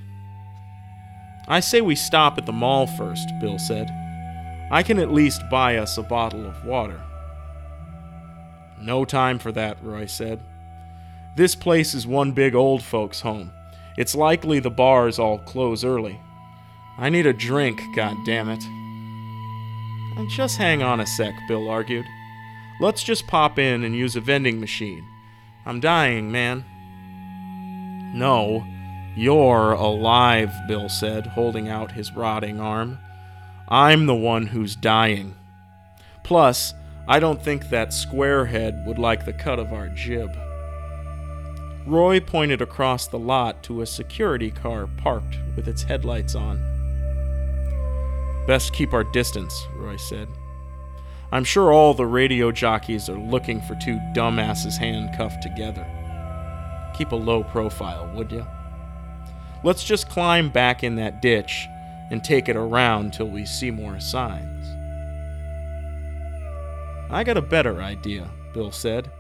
[1.49, 3.89] I say we stop at the mall first, Bill said.
[4.71, 7.01] I can at least buy us a bottle of water.
[8.81, 10.41] No time for that, Roy said.
[11.41, 13.51] This place is one big old folks' home.
[13.97, 16.21] It's likely the bars all close early.
[16.99, 18.63] I need a drink, God damn it.
[20.29, 22.05] Just hang on a sec, Bill argued.
[22.79, 25.03] Let's just pop in and use a vending machine.
[25.65, 26.63] I'm dying, man.
[28.15, 28.63] No,
[29.17, 32.99] you're alive, Bill said, holding out his rotting arm.
[33.67, 35.37] I'm the one who's dying.
[36.23, 36.75] Plus,
[37.09, 40.37] I don't think that squarehead would like the cut of our jib.
[41.87, 46.63] Roy pointed across the lot to a security car parked with its headlights on.
[48.47, 50.29] Best keep our distance, Roy said.
[51.33, 55.87] I'm sure all the radio jockeys are looking for two dumbasses handcuffed together.
[56.95, 58.47] Keep a low profile, would you?
[59.65, 61.67] Let's just climb back in that ditch
[62.11, 64.67] and take it around till we see more signs.
[67.11, 69.11] I got a better idea, Bill said,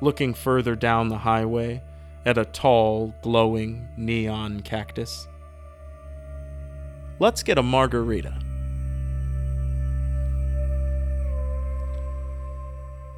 [0.00, 1.82] looking further down the highway
[2.24, 5.26] at a tall, glowing neon cactus.
[7.18, 8.38] Let's get a margarita.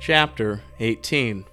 [0.01, 1.45] Chapter 18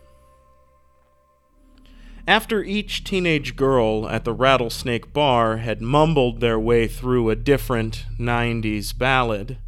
[2.27, 8.05] After each teenage girl at the Rattlesnake Bar had mumbled their way through a different
[8.19, 9.59] 90s ballad,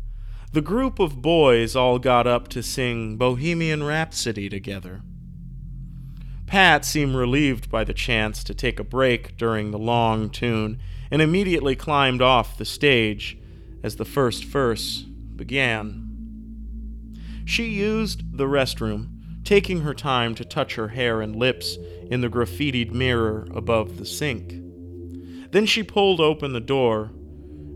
[0.51, 5.01] the group of boys all got up to sing Bohemian Rhapsody together.
[6.52, 10.78] Pat seemed relieved by the chance to take a break during the long tune
[11.10, 13.38] and immediately climbed off the stage
[13.84, 15.04] as the first verse
[15.38, 16.10] began.
[17.45, 21.78] She used the restroom, taking her time to touch her hair and lips
[22.10, 24.49] in the graffitied mirror above the sink.
[25.54, 27.12] Then she pulled open the door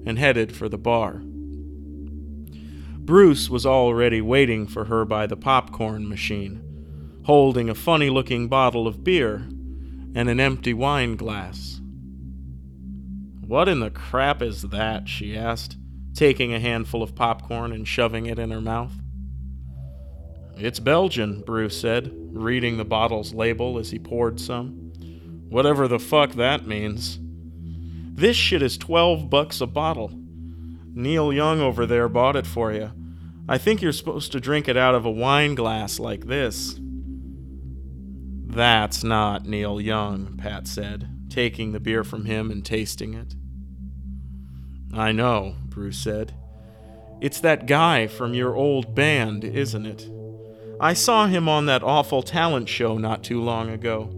[0.06, 1.22] and headed for the bar.
[3.00, 6.65] Bruce was already waiting for her by the popcorn machine
[7.26, 9.48] holding a funny looking bottle of beer
[10.16, 11.82] and an empty wine glass.
[13.42, 15.10] What in the crap is that?
[15.10, 15.78] she asked,
[16.14, 18.94] taking a handful of popcorn and shoving it in her mouth.
[20.56, 24.94] It's Belgian, Bruce said, reading the bottle's label as he poured some.
[25.50, 27.20] Whatever the fuck that means.
[28.18, 30.12] This shit is 12 bucks a bottle.
[30.94, 32.92] Neil Young over there bought it for you.
[33.50, 36.80] I think you're supposed to drink it out of a wine glass like this.
[38.48, 43.36] That's not Neil Young, Pat said, taking the beer from him and tasting it.
[44.94, 46.34] I know, Bruce said.
[47.22, 50.10] It's that guy from your old band, isn't it?
[50.80, 54.10] I saw him on that awful talent show not too long ago.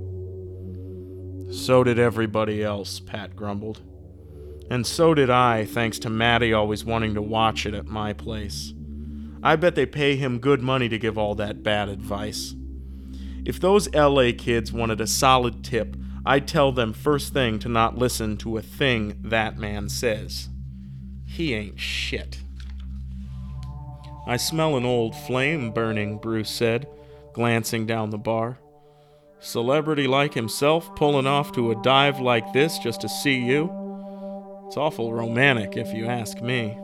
[1.51, 3.81] So did everybody else, Pat grumbled.
[4.69, 8.73] And so did I, thanks to Maddie always wanting to watch it at my place.
[9.41, 12.53] I bet they pay him good money to give all that bad advice.
[13.47, 15.95] If those LA kids wanted a solid tip,
[16.25, 20.49] I'd tell them first thing to not listen to a thing that man says.
[21.25, 22.41] He ain't shit.
[24.27, 26.89] I smell an old flame burning, Bruce said,
[27.31, 28.59] glancing down the bar.
[29.39, 33.71] Celebrity like himself pulling off to a dive like this just to see you?
[34.67, 36.77] It's awful romantic, if you ask me.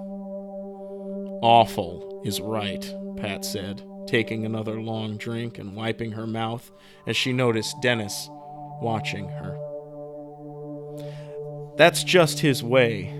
[1.41, 6.71] Awful is right, Pat said taking another long drink and wiping her mouth
[7.07, 8.29] as she noticed Dennis
[8.81, 9.57] watching her.
[11.77, 13.13] That's just his way.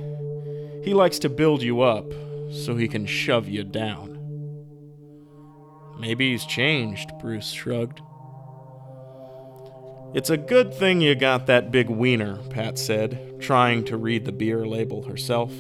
[0.84, 2.12] He likes to build you up
[2.52, 4.20] so he can shove you down.
[6.00, 8.02] Maybe he's changed, Bruce shrugged.
[10.14, 14.32] It's a good thing you got that big wiener, Pat said, trying to read the
[14.32, 15.52] beer label herself.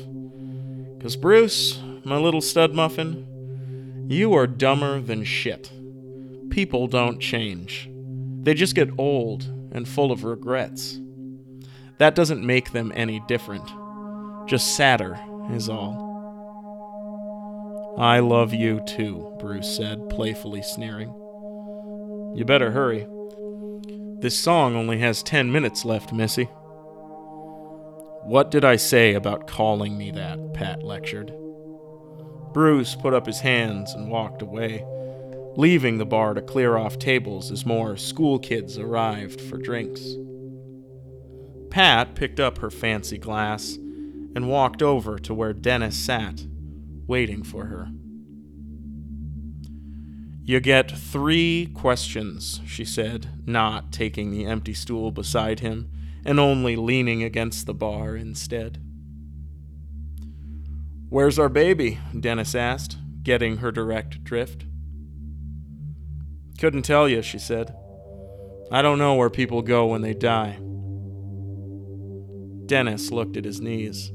[0.97, 3.25] Because, Bruce, my little stud muffin,
[4.07, 5.71] you are dumber than shit.
[6.49, 7.89] People don't change,
[8.41, 10.99] they just get old and full of regrets.
[11.97, 13.67] That doesn't make them any different,
[14.47, 15.19] just sadder,
[15.51, 16.11] is all.
[17.97, 21.09] I love you too, Bruce said, playfully sneering.
[22.35, 23.07] You better hurry.
[24.19, 26.45] This song only has ten minutes left, Missy.
[28.25, 30.53] What did I say about calling me that?
[30.53, 31.33] Pat lectured.
[32.53, 34.85] Bruce put up his hands and walked away,
[35.55, 40.15] leaving the bar to clear off tables as more school kids arrived for drinks.
[41.69, 43.75] Pat picked up her fancy glass
[44.35, 46.45] and walked over to where Dennis sat
[47.07, 47.89] waiting for her.
[50.45, 55.89] You get three questions, she said, not taking the empty stool beside him
[56.25, 58.81] and only leaning against the bar instead.
[61.13, 61.99] Where's our baby?
[62.19, 64.65] Dennis asked, getting her direct drift.
[66.57, 67.71] Couldn't tell you, she said.
[68.71, 70.57] I don't know where people go when they die.
[72.65, 74.09] Dennis looked at his knees.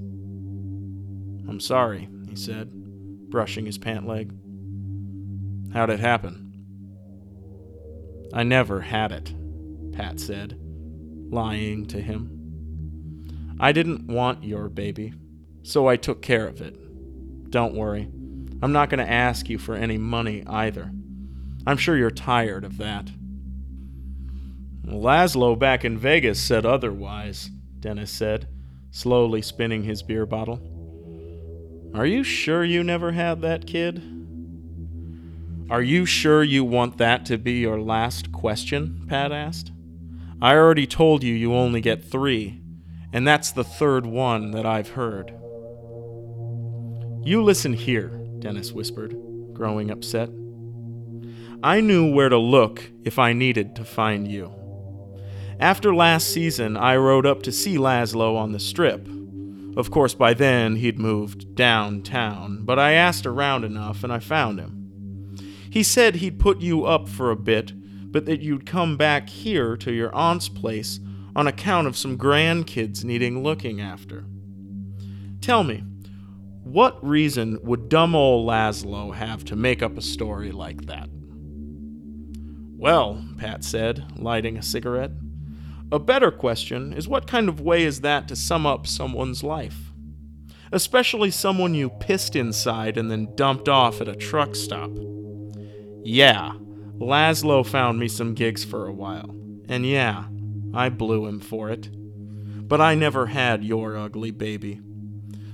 [1.49, 2.69] I'm sorry, he said
[3.31, 4.35] brushing his pant leg.
[5.73, 6.53] How'd it happen?
[8.35, 9.33] I never had it,
[9.93, 10.59] Pat said,
[11.31, 13.55] lying to him.
[13.61, 15.15] I didn't want your baby,
[15.63, 16.88] so I took care of it.
[17.51, 18.09] Don't worry.
[18.61, 20.91] I'm not going to ask you for any money either.
[21.67, 23.11] I'm sure you're tired of that.
[24.85, 28.49] Laszlo back in Vegas said otherwise, Dennis said,
[28.91, 30.61] slowly spinning his beer bottle.
[31.95, 34.03] Are you sure you never had that kid?
[35.71, 39.05] Are you sure you want that to be your last question?
[39.09, 39.71] Pat asked.
[40.41, 42.63] I already told you you only get three,
[43.13, 45.38] and that's the third one that I've heard.
[47.29, 49.15] You listen here, Dennis whispered,
[49.53, 50.31] growing upset.
[51.63, 54.53] I knew where to look if I needed to find you.
[55.61, 59.07] After last season, I rode up to see Laszlo on the strip
[59.79, 64.59] of course, by then he'd moved downtown, but I asked around enough and I found
[64.59, 65.37] him.
[65.71, 67.73] He said he'd put you up for a bit,
[68.11, 70.99] but that you'd come back here to your aunt's place
[71.37, 74.25] on account of some grandkids needing looking after.
[75.41, 75.85] Tell me,
[76.69, 81.09] what reason would dumb old Laszlo have to make up a story like that?
[82.77, 85.13] Well, Pat said, lighting a cigarette,
[85.91, 89.93] a better question is what kind of way is that to sum up someone's life?
[90.71, 94.91] Especially someone you pissed inside and then dumped off at a truck stop.
[96.05, 96.53] Yeah,
[96.99, 99.35] Laszlo found me some gigs for a while.
[99.71, 100.27] And yeah,
[100.75, 101.89] I blew him for it.
[102.69, 104.83] But I never had your ugly baby.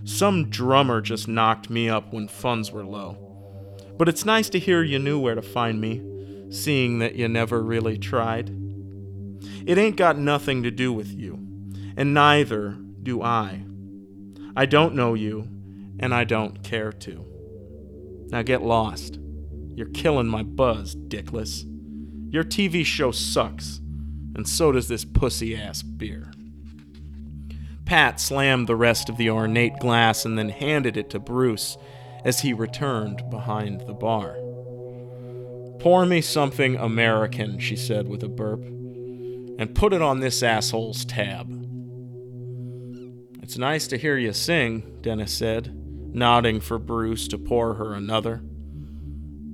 [0.04, 3.18] Some drummer just knocked me up when funds were low.
[3.96, 6.02] But it's nice to hear you knew where to find me,
[6.50, 8.50] seeing that you never really tried.
[9.66, 11.38] It ain't got nothing to do with you,
[11.96, 13.62] and neither do I.
[14.54, 15.48] I don't know you,
[15.98, 17.24] and I don't care to.
[18.28, 19.18] Now get lost.
[19.74, 21.64] You're killing my buzz, dickless.
[22.30, 23.80] Your TV show sucks,
[24.34, 26.33] and so does this pussy ass beer.
[27.84, 31.76] Pat slammed the rest of the ornate glass and then handed it to Bruce
[32.24, 34.36] as he returned behind the bar.
[35.80, 41.04] Pour me something American, she said with a burp and put it on this asshole's
[41.04, 41.50] tab.
[43.42, 45.74] It's nice to hear you sing, Dennis said,
[46.14, 48.42] nodding for Bruce to pour her another.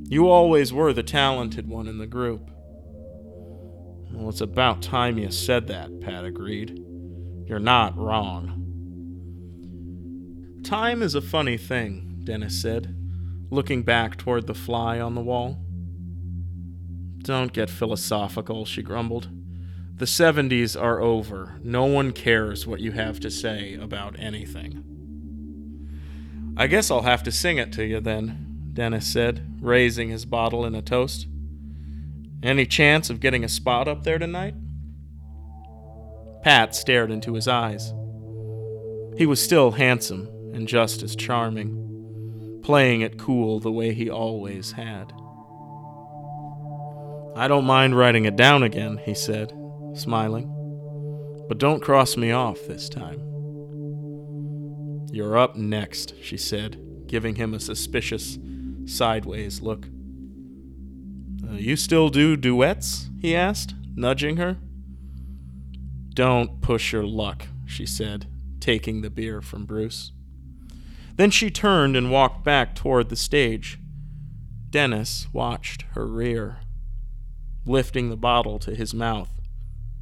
[0.08, 2.50] You always were the talented one in the group.
[4.12, 6.84] Well, it's about time you said that, Pat agreed.
[7.50, 8.62] You're not wrong.
[10.62, 12.94] Time is a funny thing, Dennis said,
[13.50, 15.58] looking back toward the fly on the wall.
[17.18, 19.30] Don't get philosophical, she grumbled.
[19.96, 21.58] The 70s are over.
[21.64, 24.84] No one cares what you have to say about anything.
[26.56, 30.64] I guess I'll have to sing it to you then, Dennis said, raising his bottle
[30.64, 31.26] in a toast.
[32.44, 34.54] Any chance of getting a spot up there tonight?
[36.42, 37.92] Pat stared into his eyes.
[39.16, 44.72] He was still handsome and just as charming, playing it cool the way he always
[44.72, 45.12] had.
[47.36, 49.52] I don't mind writing it down again, he said,
[49.94, 50.48] smiling.
[51.48, 53.20] But don't cross me off this time.
[55.12, 58.38] You're up next, she said, giving him a suspicious,
[58.86, 59.86] sideways look.
[61.46, 63.10] Uh, you still do duets?
[63.20, 64.58] he asked, nudging her.
[66.14, 68.26] Don't push your luck, she said,
[68.58, 70.12] taking the beer from Bruce.
[71.16, 73.78] Then she turned and walked back toward the stage.
[74.70, 76.58] Dennis watched her rear,
[77.64, 79.30] lifting the bottle to his mouth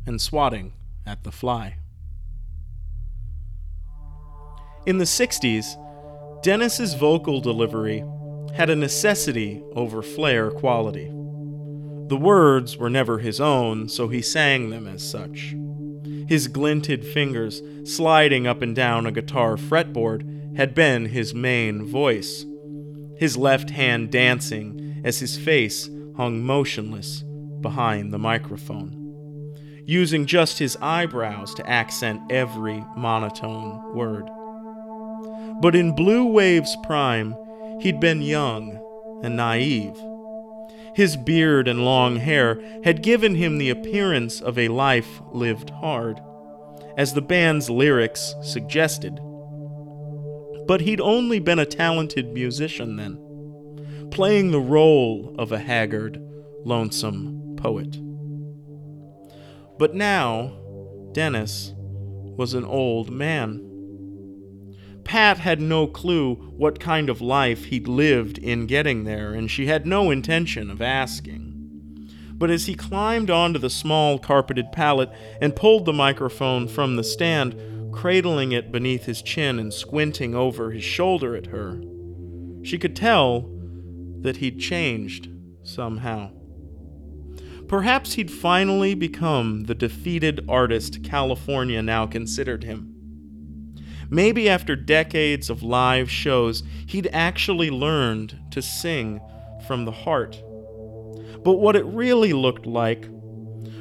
[0.07, 0.73] and swatting
[1.07, 1.77] at the fly.
[4.87, 5.77] In the 60s,
[6.43, 8.05] Dennis's vocal delivery
[8.55, 11.09] had a necessity over flair quality.
[12.09, 15.55] The words were never his own, so he sang them as such.
[16.29, 22.45] His glinted fingers sliding up and down a guitar fretboard had been his main voice,
[23.17, 27.25] his left hand dancing as his face hung motionless
[27.63, 29.55] behind the microphone,
[29.87, 34.29] using just his eyebrows to accent every monotone word.
[35.63, 37.35] But in Blue Wave's prime,
[37.81, 38.79] he'd been young
[39.23, 39.97] and naive.
[40.99, 46.19] His beard and long hair had given him the appearance of a life lived hard,
[46.97, 49.15] as the band's lyrics suggested.
[50.67, 56.21] But he'd only been a talented musician then, playing the role of a haggard,
[56.65, 57.97] lonesome poet.
[59.79, 60.51] But now,
[61.13, 63.68] Dennis was an old man.
[65.09, 69.65] Pat had no clue what kind of life he'd lived in getting there, and she
[69.65, 72.11] had no intention of asking.
[72.35, 75.09] But as he climbed onto the small carpeted pallet
[75.41, 77.57] and pulled the microphone from the stand,
[77.91, 81.81] cradling it beneath his chin and squinting over his shoulder at her,
[82.63, 83.51] she could tell
[84.21, 85.31] that he'd changed
[85.63, 86.31] somehow.
[87.67, 92.98] Perhaps he'd finally become the defeated artist California now considered him.
[94.11, 99.21] Maybe after decades of live shows, he'd actually learned to sing
[99.67, 100.43] from the heart.
[101.45, 103.07] But what it really looked like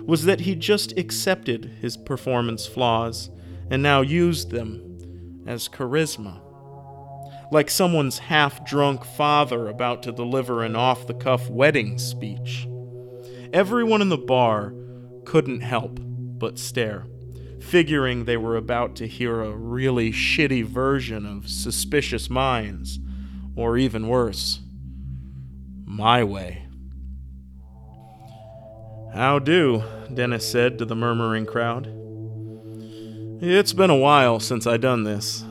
[0.06, 3.30] was that he just accepted his performance flaws
[3.70, 6.42] and now used them as charisma.
[7.52, 12.68] Like someone's half drunk father about to deliver an off the cuff wedding speech.
[13.54, 14.74] Everyone in the bar
[15.24, 17.06] couldn't help but stare
[17.60, 23.00] figuring they were about to hear a really shitty version of Suspicious Minds,
[23.56, 24.60] or even worse,
[25.86, 26.64] My Way.
[29.14, 31.88] How do, Dennis said to the murmuring crowd.
[33.42, 35.44] It's been a while since I done this.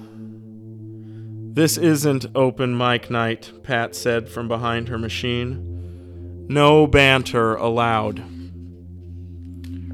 [1.56, 6.46] This isn't open mic night, Pat said from behind her machine.
[6.48, 8.22] No banter allowed.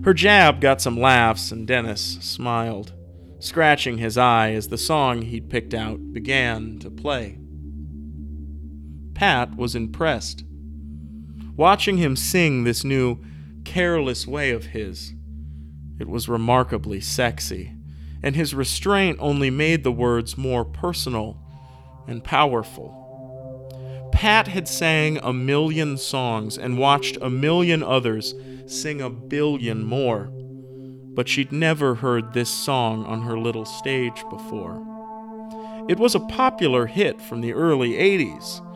[0.05, 2.93] Her jab got some laughs, and Dennis smiled,
[3.39, 7.39] scratching his eye as the song he'd picked out began to play.
[9.15, 10.45] Pat was impressed.
[11.57, 13.19] Watching him sing this new,
[13.65, 15.15] careless way of his,
[16.01, 17.73] it was remarkably sexy,
[18.25, 21.39] and his restraint only made the words more personal
[22.09, 22.99] and powerful.
[24.13, 28.35] Pat had sang a million songs and watched a million others
[28.73, 30.31] sing a billion more,
[31.15, 34.83] but she'd never heard this song on her little stage before.
[35.89, 38.67] It was a popular hit from the early 80s,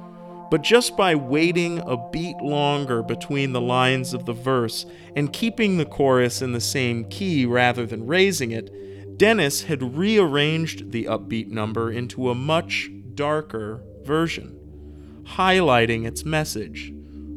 [0.51, 4.86] but just by waiting a beat longer between the lines of the verse
[5.16, 10.93] and keeping the chorus in the same key rather than raising it, Dennis had rearranged
[10.93, 16.93] the upbeat number into a much darker version, highlighting its message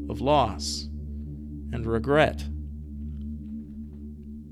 [0.09, 0.88] of loss
[1.71, 2.45] and regret.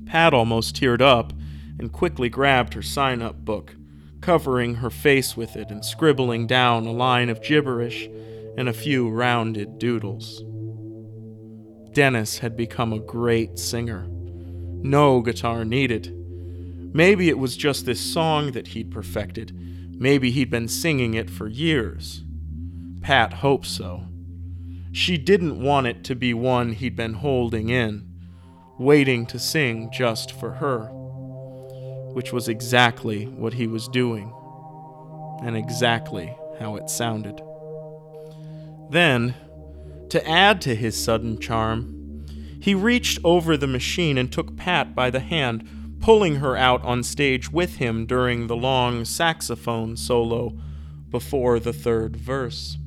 [0.06, 1.34] Pat almost teared up
[1.80, 3.76] and quickly grabbed her sign up book,
[4.22, 8.08] covering her face with it and scribbling down a line of gibberish
[8.58, 10.44] and a few rounded doodles.
[11.94, 14.08] Dennis had become a great singer.
[14.10, 16.14] No guitar needed.
[16.94, 19.54] Maybe it was just this song that he'd perfected.
[20.00, 22.24] Maybe he'd been singing it for years.
[23.02, 24.07] Pat hoped so.
[24.92, 28.08] She didn't want it to be one he'd been holding in,
[28.80, 30.86] waiting to sing just for her,
[32.14, 34.34] which was exactly what he was doing,
[35.44, 37.42] and exactly how it sounded.
[38.90, 39.36] Then,
[40.10, 42.26] to add to his sudden charm,
[42.60, 45.68] he reached over the machine and took Pat by the hand,
[46.00, 50.58] pulling her out on stage with him during the long saxophone solo
[51.10, 52.78] before the third verse.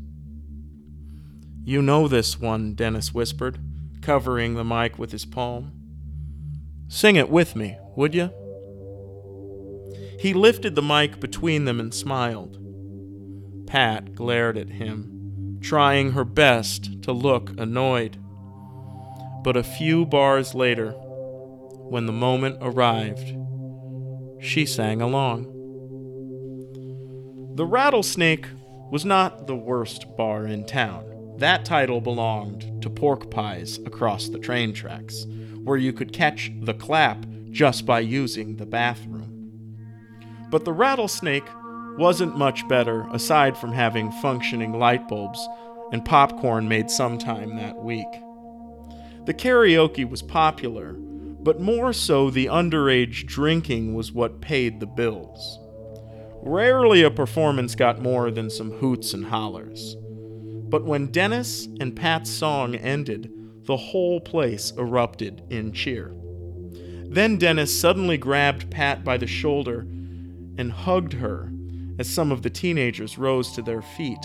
[1.71, 3.61] You know this one, Dennis whispered,
[4.03, 5.71] covering the mic with his palm.
[6.89, 8.31] Sing it with me, would you?
[10.19, 12.59] He lifted the mic between them and smiled.
[13.69, 18.17] Pat glared at him, trying her best to look annoyed.
[19.45, 23.33] But a few bars later, when the moment arrived,
[24.43, 25.45] she sang along.
[27.55, 28.49] The Rattlesnake
[28.91, 31.05] was not the worst bar in town.
[31.41, 35.25] That title belonged to Pork Pies across the train tracks,
[35.65, 39.51] where you could catch the clap just by using the bathroom.
[40.51, 41.49] But the Rattlesnake
[41.97, 45.49] wasn't much better aside from having functioning light bulbs
[45.93, 48.13] and popcorn made sometime that week.
[49.25, 55.59] The karaoke was popular, but more so the underage drinking was what paid the bills.
[56.43, 59.97] Rarely a performance got more than some hoots and hollers.
[60.71, 63.33] But when Dennis and Pat's song ended,
[63.67, 66.15] the whole place erupted in cheer.
[67.05, 71.53] Then Dennis suddenly grabbed Pat by the shoulder and hugged her
[71.99, 74.25] as some of the teenagers rose to their feet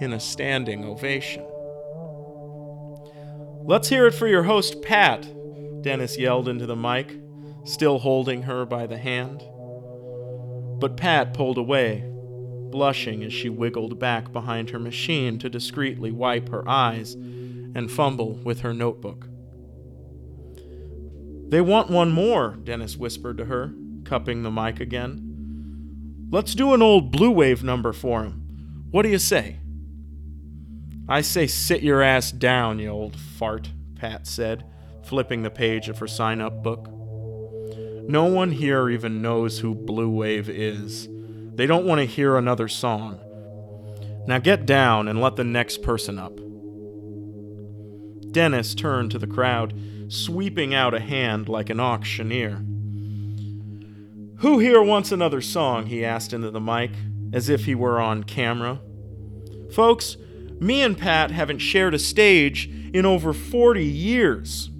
[0.00, 1.44] in a standing ovation.
[3.64, 5.26] Let's hear it for your host, Pat,
[5.82, 7.18] Dennis yelled into the mic,
[7.64, 9.42] still holding her by the hand.
[10.78, 12.04] But Pat pulled away,
[12.70, 18.34] blushing as she wiggled back behind her machine to discreetly wipe her eyes and fumble
[18.34, 19.28] with her notebook.
[21.48, 23.72] They want one more, Dennis whispered to her,
[24.04, 26.28] cupping the mic again.
[26.30, 28.86] Let's do an old blue wave number for him.
[28.90, 29.58] What do you say?
[31.08, 34.64] I say sit your ass down, you old fart, Pat said,
[35.02, 36.88] flipping the page of her sign up book.
[38.08, 41.08] No one here even knows who Blue Wave is.
[41.60, 43.20] They don't want to hear another song.
[44.26, 46.40] Now get down and let the next person up.
[48.32, 49.78] Dennis turned to the crowd,
[50.08, 52.64] sweeping out a hand like an auctioneer.
[54.38, 55.84] Who here wants another song?
[55.84, 56.92] he asked into the mic,
[57.30, 58.80] as if he were on camera.
[59.70, 60.16] Folks,
[60.60, 64.70] me and Pat haven't shared a stage in over 40 years.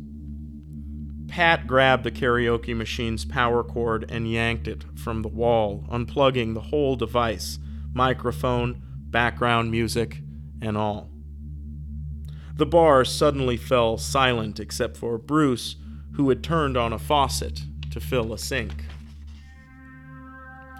[1.31, 6.61] Pat grabbed the karaoke machine's power cord and yanked it from the wall, unplugging the
[6.61, 7.59] whole device
[7.94, 10.19] microphone, background music,
[10.61, 11.09] and all.
[12.57, 15.77] The bar suddenly fell silent except for Bruce,
[16.15, 18.85] who had turned on a faucet to fill a sink.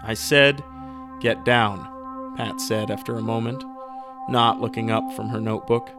[0.03, 0.63] I said,
[1.21, 3.65] Get down, Pat said after a moment,
[4.29, 5.91] not looking up from her notebook.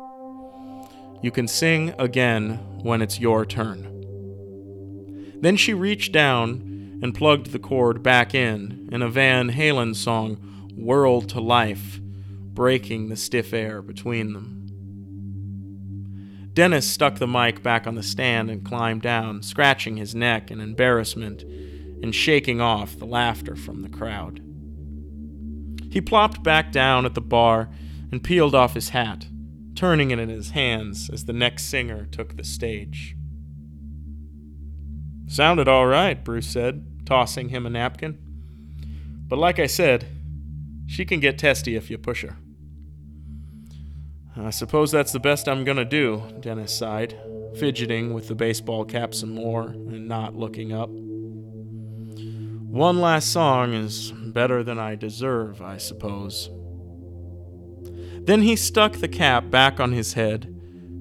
[1.21, 3.90] You can sing again when it's your turn.
[5.41, 10.35] Then she reached down and plugged the cord back in, and a Van Halen song
[10.75, 11.99] whirled to life,
[12.53, 14.57] breaking the stiff air between them.
[16.53, 20.59] Dennis stuck the mic back on the stand and climbed down, scratching his neck in
[20.59, 24.41] embarrassment and shaking off the laughter from the crowd.
[25.91, 27.69] He plopped back down at the bar
[28.11, 29.27] and peeled off his hat,
[29.75, 33.15] turning it in his hands as the next singer took the stage.
[35.31, 38.17] Sounded all right, Bruce said, tossing him a napkin.
[39.29, 40.05] But like I said,
[40.87, 42.35] she can get testy if you push her.
[44.35, 47.17] I suppose that's the best I'm gonna do, Dennis sighed,
[47.57, 50.89] fidgeting with the baseball cap some more and not looking up.
[50.89, 56.49] One last song is better than I deserve, I suppose.
[58.25, 60.53] Then he stuck the cap back on his head,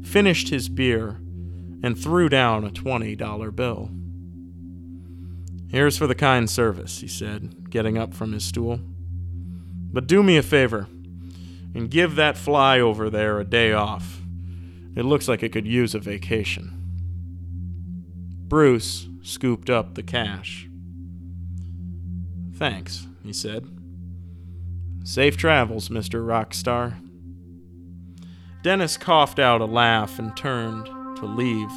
[0.04, 1.20] finished his beer,
[1.82, 3.90] and threw down a $20 bill.
[5.70, 8.80] Here's for the kind service, he said, getting up from his stool.
[9.92, 10.88] But do me a favor
[11.74, 14.20] and give that fly over there a day off.
[14.96, 16.72] It looks like it could use a vacation.
[18.48, 20.68] Bruce scooped up the cash.
[22.56, 23.68] Thanks, he said.
[25.04, 26.26] Safe travels, Mr.
[26.26, 26.96] Rockstar.
[28.64, 30.86] Dennis coughed out a laugh and turned
[31.16, 31.70] to leave,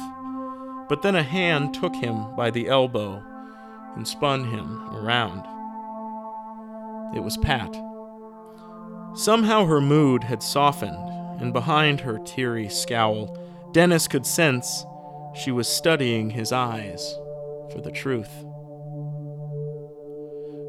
[0.88, 3.22] but then a hand took him by the elbow
[3.96, 5.44] and spun him around.
[7.16, 7.74] It was Pat.
[9.14, 11.08] Somehow her mood had softened,
[11.40, 13.38] and behind her teary scowl,
[13.72, 14.84] Dennis could sense
[15.34, 17.14] she was studying his eyes
[17.72, 18.30] for the truth.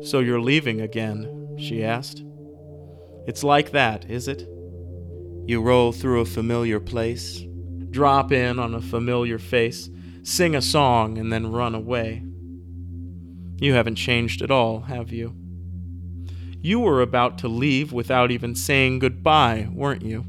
[0.08, 1.56] So you're leaving again?
[1.58, 2.24] she asked.
[3.28, 4.48] It's like that, is it?
[5.48, 7.44] You roll through a familiar place,
[7.90, 9.90] drop in on a familiar face,
[10.24, 12.24] sing a song, and then run away.
[13.58, 15.34] You haven't changed at all, have you?
[16.62, 20.26] You were about to leave without even saying goodbye, weren't you?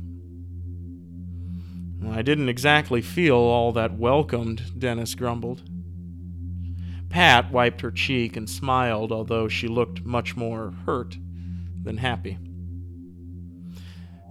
[2.08, 5.62] I didn't exactly feel all that welcomed, Dennis grumbled.
[7.08, 11.16] Pat wiped her cheek and smiled, although she looked much more hurt
[11.82, 12.38] than happy.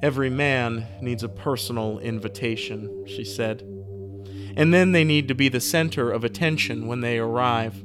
[0.02, 3.62] Every man needs a personal invitation, she said.
[4.58, 7.84] And then they need to be the center of attention when they arrive.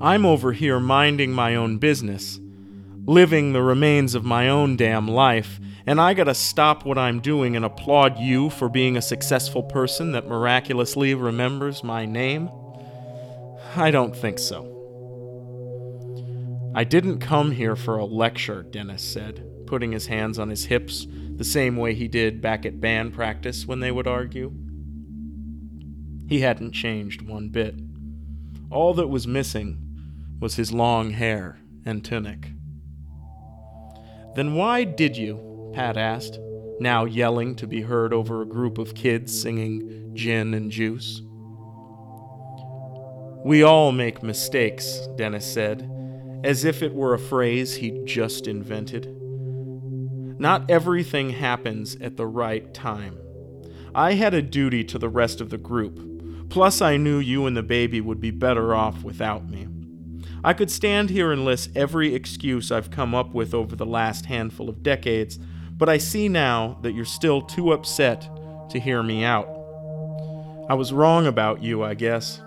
[0.00, 2.40] I'm over here minding my own business,
[3.04, 7.54] living the remains of my own damn life, and I gotta stop what I'm doing
[7.54, 12.50] and applaud you for being a successful person that miraculously remembers my name?
[13.76, 14.70] I don't think so.
[16.74, 21.06] I didn't come here for a lecture, Dennis said, putting his hands on his hips
[21.36, 24.52] the same way he did back at band practice when they would argue.
[26.28, 27.76] He hadn't changed one bit.
[28.70, 29.83] All that was missing
[30.40, 32.50] was his long hair and tunic.
[34.34, 36.38] Then why did you, Pat asked,
[36.80, 41.22] now yelling to be heard over a group of kids singing gin and juice.
[43.44, 45.90] We all make mistakes, Dennis said,
[46.42, 49.06] as if it were a phrase he'd just invented.
[50.38, 53.18] Not everything happens at the right time.
[53.94, 57.56] I had a duty to the rest of the group, plus, I knew you and
[57.56, 59.68] the baby would be better off without me.
[60.44, 64.26] I could stand here and list every excuse I've come up with over the last
[64.26, 65.38] handful of decades
[65.76, 68.28] but I see now that you're still too upset
[68.70, 69.48] to hear me out.
[70.68, 72.40] I was wrong about you, I guess.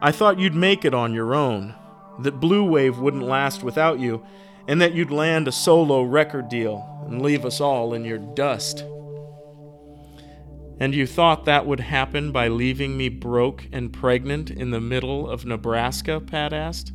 [0.00, 1.74] I thought you'd make it on your own,
[2.20, 4.24] that Blue Wave wouldn't last without you,
[4.68, 8.84] and that you'd land a solo record deal and leave us all in your dust.
[10.78, 15.28] And you thought that would happen by leaving me broke and pregnant in the middle
[15.28, 16.20] of Nebraska?
[16.20, 16.92] Pat asked.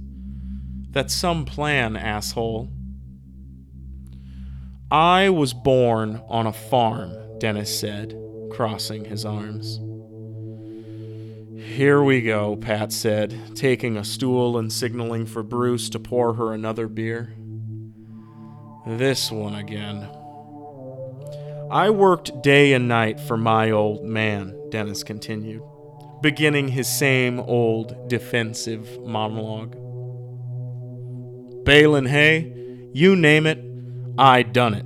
[0.92, 2.70] That's some plan, asshole.
[4.92, 8.14] I was born on a farm, Dennis said,
[8.52, 9.80] crossing his arms.
[11.64, 16.54] Here we go, Pat said, taking a stool and signaling for Bruce to pour her
[16.54, 17.34] another beer.
[18.86, 20.10] This one again.
[21.72, 25.64] I worked day and night for my old man, Dennis continued,
[26.22, 29.78] beginning his same old defensive monologue.
[31.64, 32.52] Balin hay,
[32.94, 33.64] you name it,
[34.18, 34.86] I done it.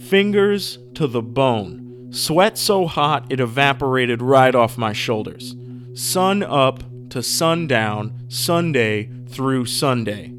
[0.00, 2.08] Fingers to the bone.
[2.10, 5.54] Sweat so hot it evaporated right off my shoulders.
[5.94, 10.32] Sun up to sundown, Sunday through Sunday.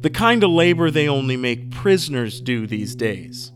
[0.00, 3.52] The kind of labor they only make prisoners do these days.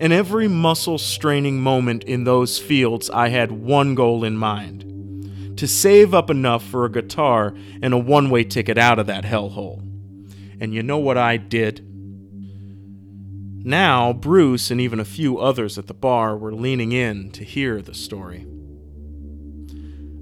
[0.00, 5.68] In every muscle straining moment in those fields, I had one goal in mind to
[5.68, 9.91] save up enough for a guitar and a one way ticket out of that hellhole.
[10.62, 11.84] And you know what I did?
[13.66, 17.82] Now, Bruce and even a few others at the bar were leaning in to hear
[17.82, 18.46] the story.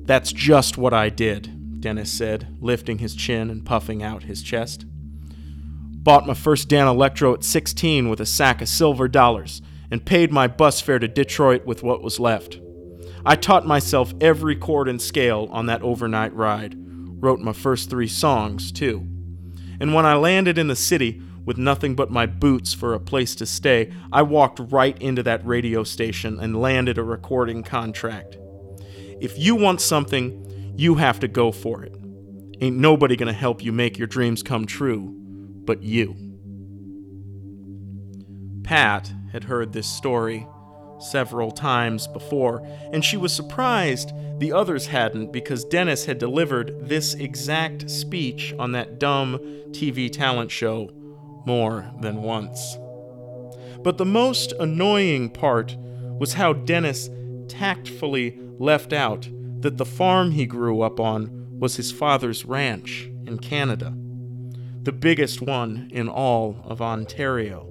[0.06, 4.86] That's just what I did, Dennis said, lifting his chin and puffing out his chest.
[4.88, 9.60] Bought my first Danelectro at 16 with a sack of silver dollars
[9.90, 12.58] and paid my bus fare to Detroit with what was left.
[13.26, 18.08] I taught myself every chord and scale on that overnight ride, wrote my first three
[18.08, 19.06] songs, too.
[19.80, 23.34] And when I landed in the city, with nothing but my boots for a place
[23.36, 28.36] to stay, I walked right into that radio station and landed a recording contract.
[29.20, 31.94] If you want something, you have to go for it.
[32.60, 35.16] Ain't nobody gonna help you make your dreams come true
[35.64, 36.16] but you.
[38.62, 40.46] Pat had heard this story
[41.00, 47.14] several times before, and she was surprised the others hadn't because Dennis had delivered this
[47.14, 49.38] exact speech on that dumb
[49.70, 50.90] TV talent show
[51.46, 52.76] more than once.
[53.82, 55.76] But the most annoying part
[56.18, 57.08] was how Dennis
[57.48, 59.28] tactfully left out
[59.60, 63.94] that the farm he grew up on was his father's ranch in Canada,
[64.82, 67.66] the biggest one in all of Ontario,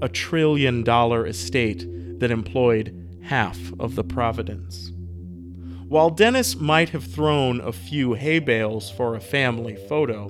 [0.00, 1.86] a trillion dollar estate
[2.20, 4.92] that employed half of the Providence.
[5.88, 10.28] While Dennis might have thrown a few hay bales for a family photo,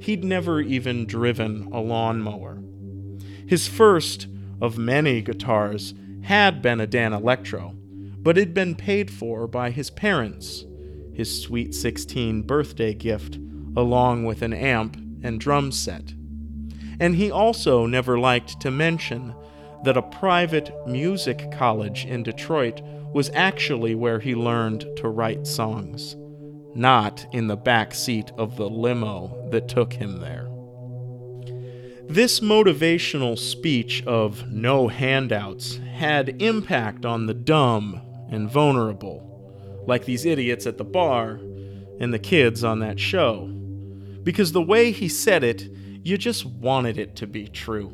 [0.00, 2.62] he'd never even driven a lawnmower.
[3.46, 4.26] His first
[4.60, 5.92] of many guitars
[6.22, 7.74] had been a Danelectro,
[8.22, 10.64] but it'd been paid for by his parents,
[11.12, 13.36] his sweet 16 birthday gift,
[13.76, 16.14] along with an amp and drum set.
[17.00, 19.34] And he also never liked to mention
[19.84, 22.80] that a private music college in Detroit
[23.12, 26.16] was actually where he learned to write songs
[26.78, 30.48] not in the back seat of the limo that took him there.
[32.08, 38.00] This motivational speech of no handouts had impact on the dumb
[38.30, 41.40] and vulnerable, like these idiots at the bar,
[42.00, 43.46] and the kids on that show.
[44.22, 45.68] Because the way he said it,
[46.04, 47.92] you just wanted it to be true.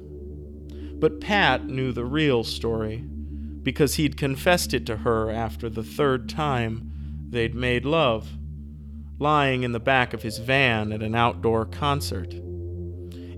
[1.04, 6.30] But Pat knew the real story, because he'd confessed it to her after the third
[6.30, 8.26] time they'd made love,
[9.18, 12.32] lying in the back of his van at an outdoor concert.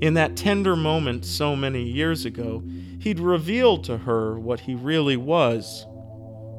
[0.00, 2.62] In that tender moment so many years ago,
[3.00, 5.86] he'd revealed to her what he really was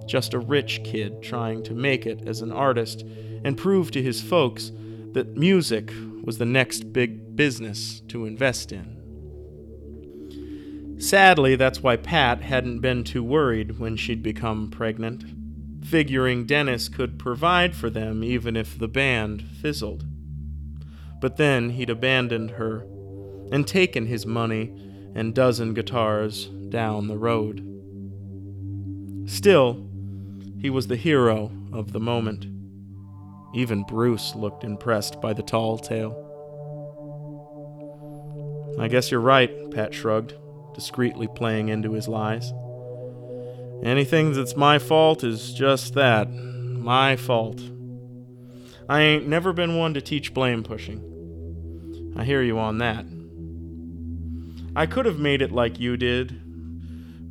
[0.05, 3.05] just a rich kid trying to make it as an artist
[3.45, 4.73] and prove to his folks
[5.13, 5.89] that music
[6.25, 8.97] was the next big business to invest in.
[10.99, 15.24] Sadly, that's why Pat hadn't been too worried when she'd become pregnant,
[15.86, 20.06] figuring Dennis could provide for them even if the band fizzled.
[21.22, 22.86] But then he'd abandoned her
[23.52, 24.74] and taken his money
[25.15, 27.64] and dozen guitars down the road.
[29.28, 29.86] Still,
[30.60, 32.48] he was the hero of the moment.
[33.53, 36.24] Even Bruce looked impressed by the tall tale.
[38.80, 40.34] I guess you're right, Pat shrugged,
[40.77, 42.53] discreetly playing into his lies.
[43.83, 47.59] Anything that's my fault is just that my fault.
[48.87, 52.13] I ain't never been one to teach blame pushing.
[52.15, 53.05] I hear you on that.
[54.75, 56.39] I could have made it like you did,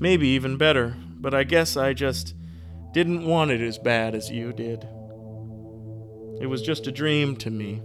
[0.00, 2.34] maybe even better, but I guess I just
[2.92, 4.82] didn't want it as bad as you did.
[6.40, 7.80] It was just a dream to me,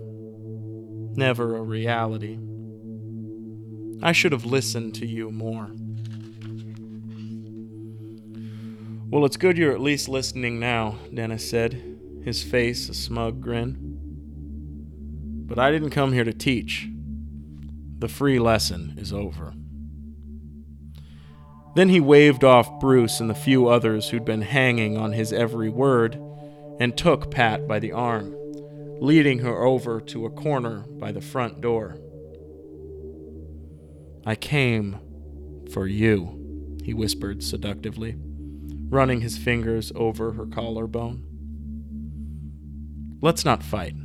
[1.16, 2.40] never a reality.
[4.04, 5.70] I should have listened to you more.
[9.10, 14.00] Well, it's good you're at least listening now, Dennis said, his face a smug grin.
[15.46, 16.88] But I didn't come here to teach.
[18.00, 19.54] The free lesson is over.
[21.76, 25.70] Then he waved off Bruce and the few others who'd been hanging on his every
[25.70, 26.20] word
[26.80, 28.34] and took Pat by the arm,
[29.00, 31.98] leading her over to a corner by the front door.
[34.26, 35.00] I came
[35.72, 38.16] for you, he whispered seductively,
[38.90, 41.26] running his fingers over her collarbone.
[43.22, 43.96] Let's not fight.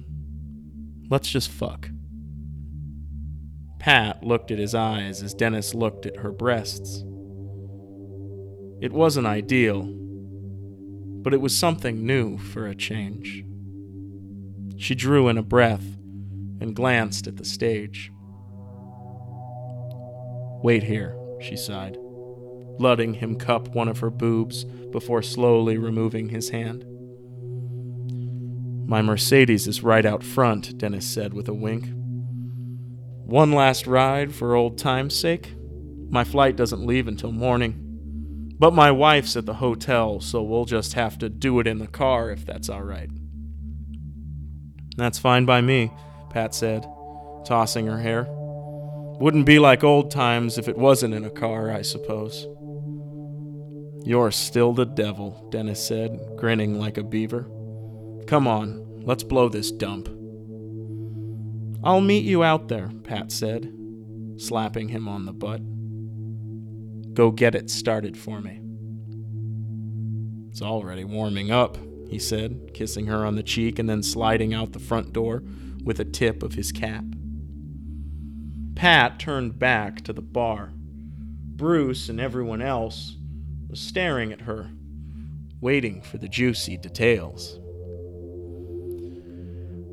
[1.10, 1.90] Let's just fuck.
[3.78, 7.04] Pat looked at his eyes as Dennis looked at her breasts.
[8.80, 9.84] It wasn't ideal,
[11.22, 13.44] but it was something new for a change.
[14.76, 15.96] She drew in a breath
[16.60, 18.12] and glanced at the stage.
[20.66, 21.96] Wait here, she sighed,
[22.80, 26.84] letting him cup one of her boobs before slowly removing his hand.
[28.88, 31.84] My Mercedes is right out front, Dennis said with a wink.
[33.26, 35.54] One last ride for old time's sake?
[36.10, 38.56] My flight doesn't leave until morning.
[38.58, 41.86] But my wife's at the hotel, so we'll just have to do it in the
[41.86, 43.10] car if that's all right.
[44.96, 45.92] That's fine by me,
[46.30, 46.84] Pat said,
[47.44, 48.26] tossing her hair.
[49.18, 52.46] Wouldn't be like old times if it wasn't in a car, I suppose.
[54.04, 57.50] You're still the devil, Dennis said, grinning like a beaver.
[58.26, 60.08] Come on, let's blow this dump.
[61.82, 63.72] I'll meet you out there, Pat said,
[64.36, 65.62] slapping him on the butt.
[67.14, 68.60] Go get it started for me.
[70.50, 71.78] It's already warming up,
[72.08, 75.42] he said, kissing her on the cheek and then sliding out the front door
[75.84, 77.04] with a tip of his cap.
[78.76, 80.70] Pat turned back to the bar.
[80.74, 83.16] Bruce and everyone else
[83.70, 84.70] was staring at her,
[85.62, 87.58] waiting for the juicy details.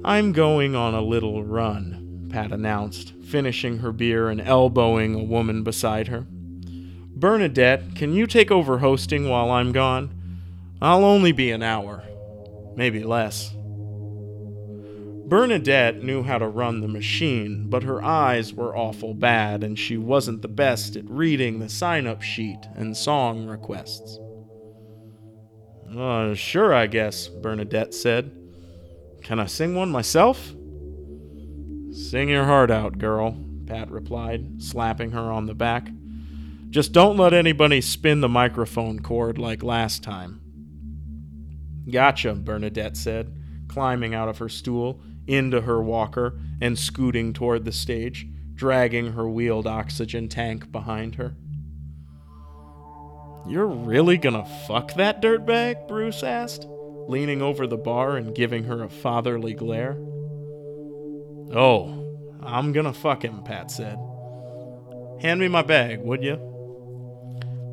[0.04, 5.64] I'm going on a little run, Pat announced, finishing her beer and elbowing a woman
[5.64, 6.26] beside her.
[6.28, 10.14] Bernadette, can you take over hosting while I'm gone?
[10.82, 12.04] I'll only be an hour,
[12.76, 13.56] maybe less.
[15.34, 19.98] Bernadette knew how to run the machine, but her eyes were awful bad, and she
[19.98, 24.20] wasn't the best at reading the sign up sheet and song requests.
[25.98, 28.32] Uh, sure, I guess, Bernadette said.
[29.24, 30.54] Can I sing one myself?
[31.92, 33.36] Sing your heart out, girl,
[33.66, 35.88] Pat replied, slapping her on the back.
[36.70, 40.42] Just don't let anybody spin the microphone cord like last time.
[41.90, 43.36] Gotcha, Bernadette said,
[43.68, 49.28] climbing out of her stool into her walker and scooting toward the stage, dragging her
[49.28, 51.36] wheeled oxygen tank behind her.
[53.48, 55.88] You're really gonna fuck that dirtbag?
[55.88, 56.66] Bruce asked,
[57.08, 59.98] leaning over the bar and giving her a fatherly glare.
[61.54, 63.98] Oh, I'm gonna fuck him, Pat said.
[65.20, 66.40] Hand me my bag, would you?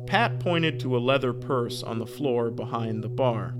[0.07, 3.55] Pat pointed to a leather purse on the floor behind the bar,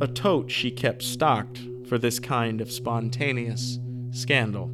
[0.00, 3.78] a tote she kept stocked for this kind of spontaneous
[4.10, 4.68] scandal.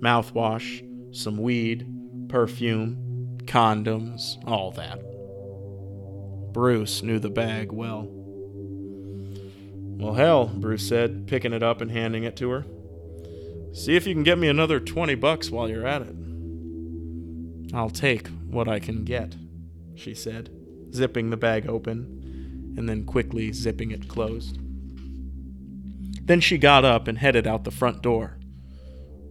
[0.00, 1.86] Mouthwash, some weed,
[2.28, 5.00] perfume, condoms, all that.
[6.52, 8.08] Bruce knew the bag well.
[10.00, 12.64] Well, hell, Bruce said, picking it up and handing it to her.
[13.72, 16.14] See if you can get me another 20 bucks while you're at it.
[17.74, 19.36] I'll take what I can get,
[19.94, 20.50] she said,
[20.92, 24.58] zipping the bag open and then quickly zipping it closed.
[26.30, 28.38] Then she got up and headed out the front door,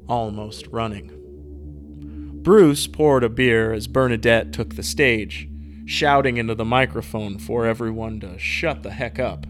[0.10, 1.10] almost running.
[2.44, 5.48] Bruce poured a beer as Bernadette took the stage,
[5.86, 9.46] shouting into the microphone for everyone to shut the heck up.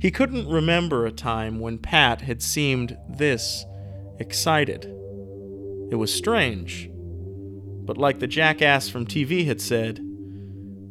[0.00, 3.64] He couldn't remember a time when Pat had seemed this
[4.20, 4.84] excited.
[5.90, 9.98] It was strange, but like the jackass from TV had said,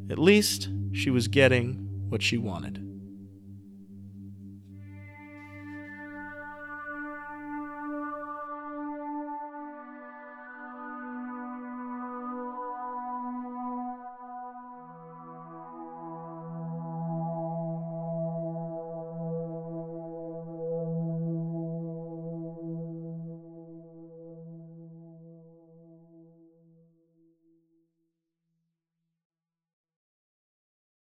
[0.10, 2.90] at least she was getting what she wanted.